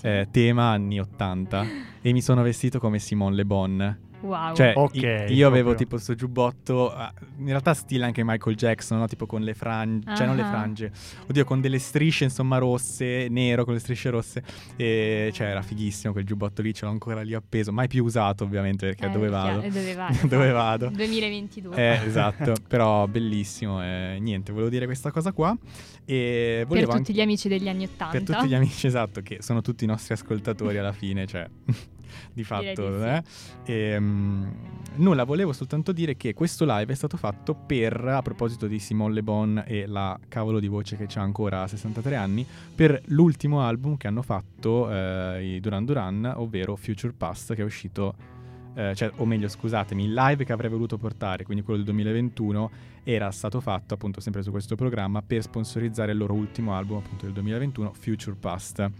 eh, 0.00 0.28
tema 0.30 0.70
anni 0.70 1.00
80, 1.00 1.66
e 2.00 2.12
mi 2.12 2.22
sono 2.22 2.42
vestito 2.42 2.78
come 2.78 2.98
Simone 2.98 3.36
Le 3.36 3.44
Bon. 3.44 3.98
Wow. 4.26 4.54
Cioè, 4.54 4.72
Ok, 4.76 4.94
i- 4.94 4.98
io 5.34 5.46
avevo 5.46 5.70
proprio. 5.70 5.74
tipo 5.74 5.98
sto 5.98 6.14
giubbotto, 6.14 6.92
ah, 6.92 7.12
in 7.38 7.46
realtà 7.46 7.74
stile 7.74 8.04
anche 8.04 8.22
Michael 8.24 8.56
Jackson, 8.56 8.98
no? 8.98 9.06
tipo 9.06 9.26
con 9.26 9.42
le 9.42 9.54
frange, 9.54 10.14
cioè 10.16 10.26
non 10.26 10.36
le 10.36 10.42
frange, 10.44 10.90
oddio, 11.28 11.44
con 11.44 11.60
delle 11.60 11.78
strisce 11.78 12.24
insomma 12.24 12.58
rosse, 12.58 13.28
nero 13.30 13.64
con 13.64 13.74
le 13.74 13.80
strisce 13.80 14.10
rosse, 14.10 14.42
e 14.76 15.30
cioè 15.32 15.48
era 15.48 15.62
fighissimo 15.62 16.12
quel 16.12 16.24
giubbotto 16.24 16.62
lì, 16.62 16.74
ce 16.74 16.84
l'ho 16.84 16.90
ancora 16.90 17.22
lì 17.22 17.34
appeso, 17.34 17.72
mai 17.72 17.88
più 17.88 18.04
usato 18.04 18.44
ovviamente 18.44 18.86
perché 18.86 19.06
Eh, 19.06 19.10
dove 19.10 19.28
vado? 19.28 19.60
eh, 19.62 19.70
Dove 19.70 19.94
vai? 19.94 20.18
Dove 20.28 20.50
vado? 20.50 20.88
2022. 20.88 21.76
Eh, 21.76 22.06
esatto, 22.06 22.54
però 22.66 23.06
bellissimo, 23.06 23.82
eh, 23.82 24.18
niente, 24.20 24.52
volevo 24.52 24.70
dire 24.70 24.86
questa 24.86 25.10
cosa 25.10 25.32
qua 25.32 25.56
e 26.04 26.64
per 26.68 26.80
tutti 26.82 26.90
anche- 26.96 27.12
gli 27.12 27.20
amici 27.20 27.48
degli 27.48 27.68
anni 27.68 27.84
80. 27.84 28.10
per 28.10 28.22
tutti 28.22 28.48
gli 28.48 28.54
amici, 28.54 28.86
esatto, 28.86 29.20
che 29.22 29.38
sono 29.40 29.60
tutti 29.60 29.84
i 29.84 29.86
nostri 29.86 30.14
ascoltatori 30.14 30.78
alla 30.78 30.92
fine, 30.92 31.26
cioè, 31.26 31.46
di 32.32 32.44
fatto, 32.44 32.90
di 32.90 32.98
sì. 32.98 33.04
eh. 33.04 33.22
Ehm, 33.64 34.54
nulla, 34.96 35.24
volevo 35.24 35.52
soltanto 35.52 35.92
dire 35.92 36.16
che 36.16 36.34
questo 36.34 36.64
live 36.66 36.92
è 36.92 36.96
stato 36.96 37.16
fatto 37.16 37.54
per, 37.54 38.04
a 38.06 38.22
proposito 38.22 38.66
di 38.66 38.78
Simone 38.78 39.14
Le 39.14 39.22
Bon 39.22 39.64
e 39.66 39.86
la 39.86 40.18
cavolo 40.28 40.60
di 40.60 40.68
voce 40.68 40.96
che 40.96 41.06
c'ha 41.06 41.20
ancora 41.20 41.62
a 41.62 41.66
63 41.66 42.16
anni, 42.16 42.46
per 42.74 43.00
l'ultimo 43.06 43.62
album 43.62 43.96
che 43.96 44.06
hanno 44.06 44.22
fatto 44.22 44.90
eh, 44.90 45.54
i 45.56 45.60
Duran 45.60 45.84
Duran, 45.84 46.32
ovvero 46.36 46.76
Future 46.76 47.12
Past, 47.16 47.54
che 47.54 47.62
è 47.62 47.64
uscito 47.64 48.34
eh, 48.76 48.94
cioè, 48.94 49.10
o 49.16 49.24
meglio, 49.24 49.48
scusatemi, 49.48 50.04
il 50.04 50.12
live 50.12 50.44
che 50.44 50.52
avrei 50.52 50.70
voluto 50.70 50.98
portare, 50.98 51.44
quindi 51.44 51.64
quello 51.64 51.82
del 51.82 51.94
2021, 51.94 52.70
era 53.04 53.30
stato 53.30 53.60
fatto 53.60 53.94
appunto 53.94 54.20
sempre 54.20 54.42
su 54.42 54.50
questo 54.50 54.76
programma 54.76 55.22
per 55.22 55.40
sponsorizzare 55.40 56.12
il 56.12 56.18
loro 56.18 56.34
ultimo 56.34 56.74
album 56.74 56.98
appunto 56.98 57.24
del 57.24 57.32
2021, 57.32 57.94
Future 57.94 58.36
Past, 58.38 58.90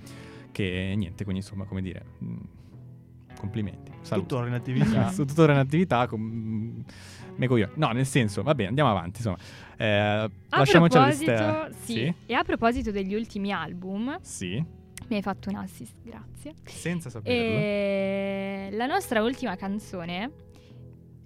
che 0.51 0.95
niente, 0.97 1.25
quindi 1.25 1.43
insomma, 1.43 1.65
come 1.65 1.83
dire, 1.83 2.05
complimenti. 3.39 3.93
Saluto. 4.01 4.27
tuttora 4.29 4.49
in 4.49 4.55
attività. 4.55 5.11
Su 5.11 5.25
tuttora 5.27 5.53
in 5.53 5.59
attività, 5.59 6.07
com- 6.07 6.85
io. 7.57 7.71
No, 7.75 7.89
nel 7.91 8.07
senso, 8.07 8.43
va 8.43 8.55
bene, 8.55 8.69
andiamo 8.69 8.91
avanti, 8.91 9.17
insomma. 9.17 9.37
Eh, 9.77 9.87
A 9.87 10.31
lasciamoci 10.49 10.97
alle 10.97 11.13
sì. 11.13 11.93
sì? 11.93 12.15
E 12.27 12.35
a 12.35 12.43
proposito 12.43 12.91
degli 12.91 13.15
ultimi 13.15 13.53
album, 13.53 14.17
Sì, 14.23 14.53
mi 15.09 15.17
hai 15.17 15.23
fatto 15.23 15.51
un 15.51 15.57
assist, 15.57 15.95
grazie. 16.03 16.55
senza 16.65 17.11
saperlo. 17.11 17.39
E 17.39 18.69
la 18.73 18.87
nostra 18.87 19.23
ultima 19.23 19.55
canzone 19.57 20.31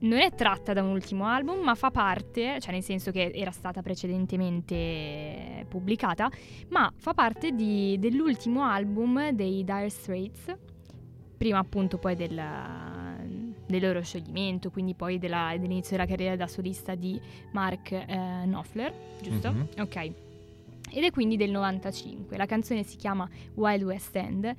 non 0.03 0.19
è 0.19 0.33
tratta 0.35 0.73
da 0.73 0.83
un 0.83 0.89
ultimo 0.91 1.27
album, 1.27 1.61
ma 1.61 1.75
fa 1.75 1.91
parte, 1.91 2.59
cioè 2.59 2.73
nel 2.73 2.83
senso 2.83 3.11
che 3.11 3.31
era 3.35 3.51
stata 3.51 3.83
precedentemente 3.83 5.67
pubblicata, 5.69 6.29
ma 6.71 6.91
fa 6.97 7.13
parte 7.15 7.53
di- 7.53 7.97
dell'ultimo 7.99 8.63
album 8.65 9.31
dei 9.31 9.63
Dire 9.65 9.91
Straits, 9.91 10.57
prima 11.41 11.57
appunto 11.59 11.97
poi 11.97 12.17
del, 12.17 12.39
del 13.67 13.81
loro 13.81 14.03
scioglimento, 14.03 14.71
quindi 14.71 14.93
poi 14.95 15.19
della- 15.19 15.55
dell'inizio 15.59 15.97
della 15.97 16.07
carriera 16.07 16.37
da 16.37 16.47
solista 16.47 16.95
di 16.95 17.19
Mark 17.53 17.93
eh, 17.93 18.43
Knopfler, 18.45 18.93
giusto? 19.23 19.51
Mhm. 19.51 19.69
Ok. 19.79 19.97
Ed 20.93 21.03
è 21.05 21.11
quindi 21.11 21.39
del 21.39 21.51
95. 21.51 22.37
La 22.37 22.45
canzone 22.45 22.83
si 22.83 22.99
chiama 22.99 23.27
Wild 23.55 23.85
West 23.85 24.15
End 24.17 24.45
e, 24.45 24.55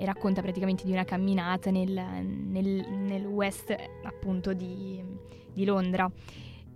e 0.00 0.04
racconta 0.06 0.40
praticamente 0.40 0.84
di 0.86 0.92
una 0.92 1.04
camminata 1.04 1.70
nel, 1.70 1.90
nel- 1.92 2.86
nel 2.88 3.26
west 3.26 3.76
appunto 4.04 4.54
di, 4.54 4.98
di 5.52 5.64
Londra. 5.66 6.10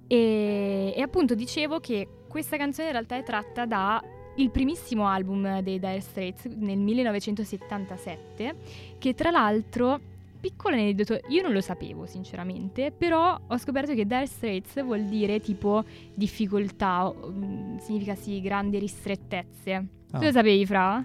E, 0.07 0.92
e 0.94 1.01
appunto 1.01 1.35
dicevo 1.35 1.81
che 1.81 2.07
questa 2.29 2.59
canzone 2.59 2.88
in 2.88 2.92
realtà 2.92 3.16
è 3.16 3.23
tratta 3.23 3.64
da 3.64 4.03
il 4.37 4.51
primissimo 4.51 5.07
album 5.07 5.61
dei 5.61 5.79
Dire 5.79 6.01
Straits 6.01 6.44
nel 6.47 6.79
1977 6.79 8.57
che 8.99 9.14
tra 9.14 9.31
l'altro 9.31 10.12
piccolo 10.44 10.75
aneddoto, 10.75 11.18
io 11.29 11.40
non 11.40 11.53
lo 11.53 11.62
sapevo 11.62 12.05
sinceramente, 12.05 12.90
però 12.90 13.38
ho 13.47 13.57
scoperto 13.57 13.94
che 13.94 14.05
Dire 14.05 14.27
Straits 14.27 14.83
vuol 14.85 15.05
dire 15.05 15.40
tipo 15.40 15.83
difficoltà, 16.12 17.11
mm, 17.11 17.79
significa 17.79 18.14
sì, 18.14 18.42
grandi 18.42 18.79
ristrettezze. 18.79 19.73
Ah. 20.11 20.18
Tu 20.18 20.25
lo 20.25 20.33
sapevi, 20.33 20.66
Fra? 20.66 21.01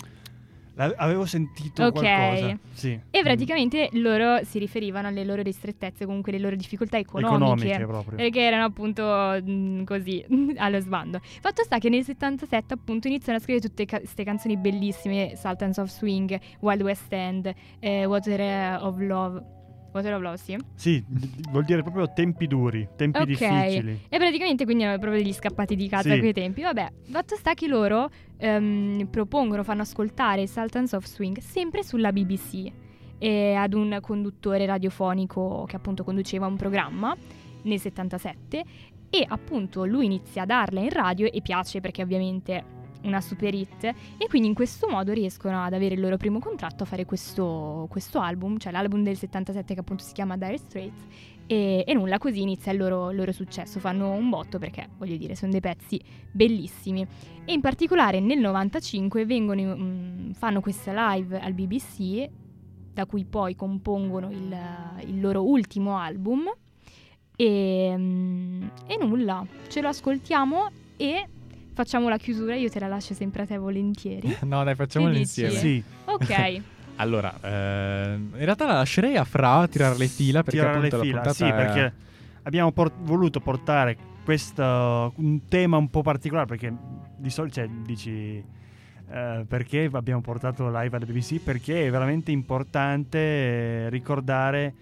Avevo 0.95 1.25
sentito 1.25 1.83
Ok. 1.83 1.91
qualcosa. 1.99 2.57
Sì. 2.73 2.99
E 3.09 3.21
praticamente 3.21 3.89
loro 3.93 4.43
si 4.43 4.59
riferivano 4.59 5.07
alle 5.07 5.25
loro 5.25 5.41
ristrettezze, 5.41 6.05
comunque 6.05 6.31
le 6.31 6.39
loro 6.39 6.55
difficoltà 6.55 6.97
economiche. 6.97 7.35
economiche 7.43 7.85
proprio. 7.85 8.15
Perché 8.17 8.41
erano 8.41 8.63
appunto 8.65 9.03
mm, 9.41 9.83
così, 9.83 10.25
allo 10.57 10.79
sbando. 10.79 11.19
Fatto 11.41 11.63
sta 11.63 11.79
che 11.79 11.89
nel 11.89 12.03
77 12.03 12.73
appunto 12.73 13.07
iniziano 13.07 13.39
a 13.39 13.41
scrivere 13.41 13.67
tutte 13.67 13.85
queste 13.85 14.23
canzoni 14.23 14.57
bellissime, 14.57 15.35
Sultans 15.35 15.77
of 15.77 15.89
Swing, 15.89 16.39
Wild 16.61 16.81
West 16.81 17.11
End, 17.11 17.53
eh, 17.79 18.05
Water 18.05 18.81
of 18.81 18.97
Love. 18.99 19.57
Water 19.91 20.13
of 20.13 20.21
Love, 20.21 20.37
sì. 20.37 20.57
Sì, 20.75 21.03
vuol 21.51 21.63
dire 21.65 21.81
proprio 21.81 22.11
tempi 22.13 22.47
duri, 22.47 22.87
tempi 22.95 23.17
Ok. 23.19 23.25
difficili. 23.27 23.99
E 24.09 24.17
praticamente 24.17 24.63
quindi 24.65 24.83
erano 24.83 24.99
proprio 24.99 25.21
degli 25.21 25.33
scappati 25.33 25.75
di 25.75 25.87
casa 25.89 26.09
Sì. 26.09 26.15
a 26.15 26.19
quei 26.19 26.33
tempi. 26.33 26.61
Vabbè, 26.61 26.87
fatto 27.09 27.35
sta 27.35 27.53
che 27.53 27.67
loro 27.67 28.09
ehm, 28.37 29.07
propongono, 29.09 29.63
fanno 29.63 29.81
ascoltare 29.81 30.45
Sultans 30.47 30.93
of 30.93 31.05
Swing 31.05 31.39
sempre 31.39 31.83
sulla 31.83 32.11
BBC 32.11 32.71
e 33.17 33.53
ad 33.53 33.73
un 33.73 33.97
conduttore 34.01 34.65
radiofonico 34.65 35.65
che 35.67 35.75
appunto 35.75 36.03
conduceva 36.03 36.45
un 36.45 36.55
programma 36.55 37.15
nel 37.63 37.79
77 37.79 38.63
e 39.09 39.25
appunto 39.27 39.83
lui 39.85 40.05
inizia 40.05 40.43
a 40.43 40.45
darla 40.45 40.79
in 40.79 40.89
radio 40.89 41.25
e 41.29 41.41
piace 41.41 41.81
perché 41.81 42.01
ovviamente 42.03 42.63
una 43.03 43.21
super 43.21 43.53
hit 43.53 43.83
e 43.83 44.27
quindi 44.27 44.47
in 44.47 44.53
questo 44.53 44.87
modo 44.87 45.13
riescono 45.13 45.63
ad 45.63 45.73
avere 45.73 45.95
il 45.95 46.01
loro 46.01 46.17
primo 46.17 46.39
contratto 46.39 46.83
a 46.83 46.85
fare 46.85 47.05
questo, 47.05 47.87
questo 47.89 48.19
album, 48.19 48.57
cioè 48.57 48.71
l'album 48.71 49.03
del 49.03 49.17
77 49.17 49.73
che 49.73 49.79
appunto 49.79 50.03
si 50.03 50.13
chiama 50.13 50.37
Dire 50.37 50.57
Straits 50.57 51.05
e, 51.51 51.83
e 51.83 51.93
nulla, 51.95 52.19
così 52.19 52.41
inizia 52.41 52.71
il 52.71 52.77
loro, 52.77 53.09
il 53.09 53.17
loro 53.17 53.31
successo. 53.31 53.79
Fanno 53.79 54.11
un 54.11 54.29
botto 54.29 54.59
perché, 54.59 54.87
voglio 54.99 55.17
dire, 55.17 55.35
sono 55.35 55.51
dei 55.51 55.61
pezzi 55.61 55.99
bellissimi. 56.31 57.01
E 57.43 57.51
in 57.51 57.59
particolare 57.59 58.19
nel 58.19 58.37
95 58.37 59.25
vengono, 59.25 59.75
mm, 59.75 60.31
fanno 60.33 60.61
questa 60.61 61.13
live 61.13 61.39
al 61.39 61.53
BBC, 61.53 62.29
da 62.93 63.07
cui 63.07 63.25
poi 63.25 63.55
compongono 63.55 64.29
il, 64.29 64.55
il 65.07 65.19
loro 65.19 65.43
ultimo 65.43 65.97
album. 65.97 66.51
E, 67.35 67.93
mm, 67.97 68.63
e 68.85 68.97
nulla, 69.03 69.43
ce 69.69 69.81
lo 69.81 69.87
ascoltiamo 69.87 70.69
e 70.97 71.27
facciamo 71.79 72.09
la 72.09 72.17
chiusura. 72.17 72.55
Io 72.55 72.69
te 72.69 72.77
la 72.79 72.87
lascio 72.87 73.13
sempre 73.13 73.43
a 73.43 73.45
te 73.45 73.57
volentieri. 73.57 74.35
No, 74.43 74.63
dai, 74.65 74.75
facciamolo 74.75 75.15
insieme. 75.15 75.51
Sì, 75.51 75.81
Ok, 76.05 76.61
Allora, 76.99 77.33
eh, 77.41 78.15
in 78.15 78.43
realtà 78.43 78.65
la 78.65 78.73
lascerei 78.73 79.15
a 79.15 79.23
Fra 79.23 79.59
a 79.59 79.67
tirare 79.69 79.97
le 79.97 80.07
fila 80.07 80.43
perché 80.43 80.59
tirare 80.59 80.79
le 80.81 80.87
appunto 80.87 81.05
fila. 81.05 81.21
la 81.23 81.31
Sì, 81.33 81.45
è- 81.45 81.53
perché 81.53 81.93
abbiamo 82.43 82.73
por- 82.73 82.91
voluto 82.99 83.39
portare 83.39 83.95
questo 84.25 85.13
un 85.15 85.47
tema 85.47 85.77
un 85.77 85.89
po' 85.89 86.01
particolare 86.01 86.45
perché 86.45 86.73
di 87.15 87.29
solito 87.29 87.55
cioè, 87.55 87.69
dici 87.85 88.43
eh, 89.11 89.45
perché 89.47 89.89
abbiamo 89.93 90.19
portato 90.19 90.65
live 90.67 90.97
alla 90.97 91.05
BBC 91.05 91.39
perché 91.39 91.87
è 91.87 91.89
veramente 91.89 92.31
importante 92.31 93.17
eh, 93.17 93.89
ricordare 93.89 94.73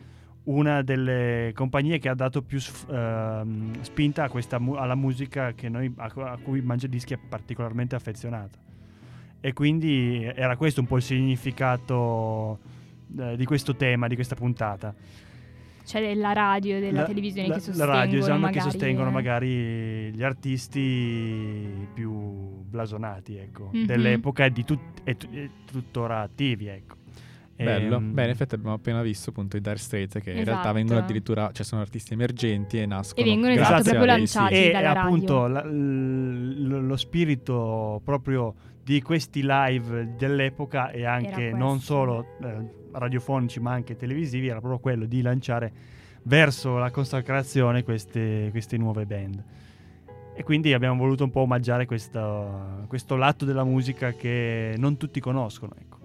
una 0.47 0.81
delle 0.81 1.51
compagnie 1.53 1.99
che 1.99 2.07
ha 2.09 2.15
dato 2.15 2.41
più 2.41 2.59
ehm, 2.89 3.81
spinta 3.81 4.23
a 4.23 4.29
questa 4.29 4.59
mu- 4.59 4.75
alla 4.75 4.95
musica 4.95 5.53
che 5.53 5.67
noi, 5.69 5.91
a, 5.97 6.05
a 6.15 6.37
cui 6.41 6.61
Mangiadischi 6.61 7.13
è 7.13 7.17
particolarmente 7.17 7.95
affezionato 7.95 8.57
e 9.41 9.53
quindi 9.53 10.23
era 10.23 10.55
questo 10.57 10.79
un 10.81 10.87
po' 10.87 10.97
il 10.97 11.03
significato 11.03 12.59
eh, 13.19 13.35
di 13.37 13.45
questo 13.45 13.75
tema, 13.75 14.07
di 14.07 14.15
questa 14.15 14.35
puntata 14.35 14.93
c'è 15.85 16.13
la 16.15 16.33
radio 16.33 16.75
e 16.75 16.79
della 16.81 17.01
la- 17.01 17.07
televisione 17.07 17.47
la- 17.47 17.53
che 17.53 17.59
la 17.59 17.65
sostengono 17.65 17.97
radio, 17.97 18.19
esatto, 18.19 18.37
magari, 18.39 18.53
che 18.55 18.61
sostengono 18.61 19.09
eh. 19.09 19.13
magari 19.13 20.11
gli 20.13 20.23
artisti 20.23 21.87
più 21.93 22.11
blasonati 22.69 23.37
ecco, 23.37 23.69
Mhm. 23.73 23.85
dell'epoca 23.85 24.45
e, 24.45 24.51
di 24.51 24.63
tut- 24.65 25.01
e 25.03 25.15
tu- 25.15 25.29
e 25.31 25.49
tuttora 25.69 26.21
attivi 26.21 26.67
ecco. 26.67 26.95
Bello, 27.63 27.95
Ehm, 27.97 28.13
beh 28.13 28.23
in 28.23 28.29
effetti 28.29 28.55
abbiamo 28.55 28.75
appena 28.75 29.01
visto 29.01 29.31
appunto 29.31 29.57
i 29.57 29.61
Dire 29.61 29.77
Straits 29.77 30.19
che 30.21 30.29
in 30.29 30.35
realtà 30.43 30.51
Esatto. 30.61 30.73
vengono 30.73 30.99
addirittura, 30.99 31.49
cioè 31.51 31.65
sono 31.65 31.81
artisti 31.81 32.13
emergenti 32.13 32.79
e 32.79 32.85
nascono 32.85 33.25
E 33.25 33.29
vengono, 33.29 33.51
esatto, 33.53 33.83
proprio 33.83 34.05
lanciati. 34.05 34.55
sì. 34.55 34.61
e 34.69 34.71
radio. 34.81 35.01
appunto 35.01 35.47
la- 35.47 35.63
l- 35.63 36.85
lo 36.85 36.95
spirito 36.97 37.99
proprio 38.03 38.53
di 38.83 39.01
questi 39.01 39.41
live 39.43 40.13
dell'epoca 40.17 40.91
e 40.91 41.03
anche 41.05 41.51
non 41.51 41.79
solo 41.79 42.25
eh, 42.41 42.75
radiofonici 42.91 43.59
ma 43.59 43.71
anche 43.73 43.95
televisivi 43.97 44.47
era 44.47 44.59
proprio 44.59 44.79
quello 44.79 45.05
di 45.05 45.21
lanciare 45.21 45.71
verso 46.23 46.77
la 46.77 46.89
consacrazione 46.91 47.83
queste, 47.83 48.47
queste 48.51 48.77
nuove 48.77 49.05
band 49.05 49.43
e 50.35 50.43
quindi 50.43 50.71
abbiamo 50.73 50.97
voluto 50.99 51.23
un 51.23 51.31
po' 51.31 51.41
omaggiare 51.41 51.85
questo, 51.85 52.85
questo 52.87 53.15
lato 53.15 53.43
della 53.43 53.63
musica 53.63 54.11
che 54.13 54.75
non 54.77 54.95
tutti 54.95 55.19
conoscono 55.19 55.73
ecco. 55.79 55.96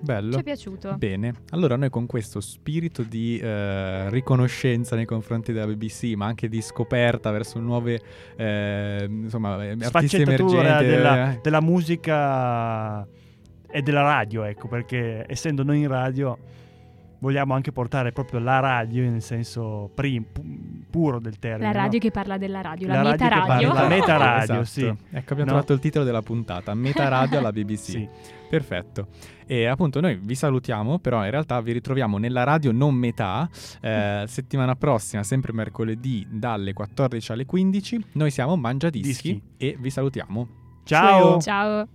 Bello. 0.00 0.32
Ci 0.32 0.38
è 0.38 0.42
piaciuto. 0.42 0.96
Bene, 0.96 1.34
allora 1.50 1.76
noi 1.76 1.90
con 1.90 2.06
questo 2.06 2.40
spirito 2.40 3.02
di 3.02 3.38
eh, 3.38 4.08
riconoscenza 4.10 4.96
nei 4.96 5.04
confronti 5.04 5.52
della 5.52 5.66
BBC, 5.66 6.14
ma 6.14 6.26
anche 6.26 6.48
di 6.48 6.60
scoperta 6.62 7.30
verso 7.30 7.58
nuove 7.58 8.00
eh, 8.36 9.06
insomma, 9.08 9.62
eh, 9.64 9.70
artisti 9.70 9.86
sfaccettatura 9.88 10.60
emergenti, 10.60 10.86
della, 10.86 11.32
eh, 11.32 11.40
della 11.42 11.60
musica 11.60 13.06
e 13.70 13.82
della 13.82 14.02
radio, 14.02 14.44
ecco, 14.44 14.68
perché 14.68 15.24
essendo 15.28 15.62
noi 15.62 15.80
in 15.80 15.88
radio 15.88 16.38
vogliamo 17.20 17.54
anche 17.54 17.72
portare 17.72 18.12
proprio 18.12 18.38
la 18.38 18.60
radio 18.60 19.02
nel 19.10 19.22
senso 19.22 19.90
prim- 19.92 20.77
puro 20.88 21.18
del 21.20 21.38
termine. 21.38 21.66
La 21.72 21.78
no? 21.78 21.84
radio 21.84 21.98
che 21.98 22.10
parla 22.10 22.38
della 22.38 22.60
radio, 22.60 22.86
la, 22.88 23.02
La 23.02 23.10
meta 23.10 23.28
radio 23.28 23.46
radio. 23.46 23.68
parla- 23.68 23.82
la 23.82 23.88
meta 23.88 24.16
radio, 24.16 24.60
Esatto. 24.60 24.64
sì. 24.64 24.84
Ecco, 24.84 25.32
abbiamo 25.32 25.40
No? 25.40 25.46
trovato 25.46 25.72
il 25.72 25.78
titolo 25.80 26.04
della 26.04 26.22
puntata, 26.22 26.74
Meta 26.74 27.08
Radio 27.08 27.38
alla 27.38 27.52
BBC. 27.52 27.76
Sì. 27.98 28.08
Perfetto. 28.48 29.08
E 29.46 29.66
appunto 29.66 30.00
noi 30.00 30.18
vi 30.22 30.34
salutiamo, 30.34 30.98
però 31.00 31.22
in 31.24 31.30
realtà 31.30 31.60
vi 31.60 31.72
ritroviamo 31.72 32.16
nella 32.18 32.44
radio 32.44 32.72
non 32.72 32.94
metà, 32.94 33.48
eh, 33.80 34.24
settimana 34.28 34.74
prossima, 34.76 35.22
sempre 35.22 35.52
mercoledì 35.52 36.26
dalle 36.30 36.72
14 36.72 37.32
alle 37.32 37.44
15. 37.44 38.04
Noi 38.12 38.30
siamo 38.30 38.56
Mangia 38.56 38.88
Dischi 38.90 39.06
Dischi. 39.32 39.42
e 39.58 39.76
vi 39.78 39.90
salutiamo. 39.90 40.48
Ciao! 40.84 41.38
Ciao. 41.40 41.88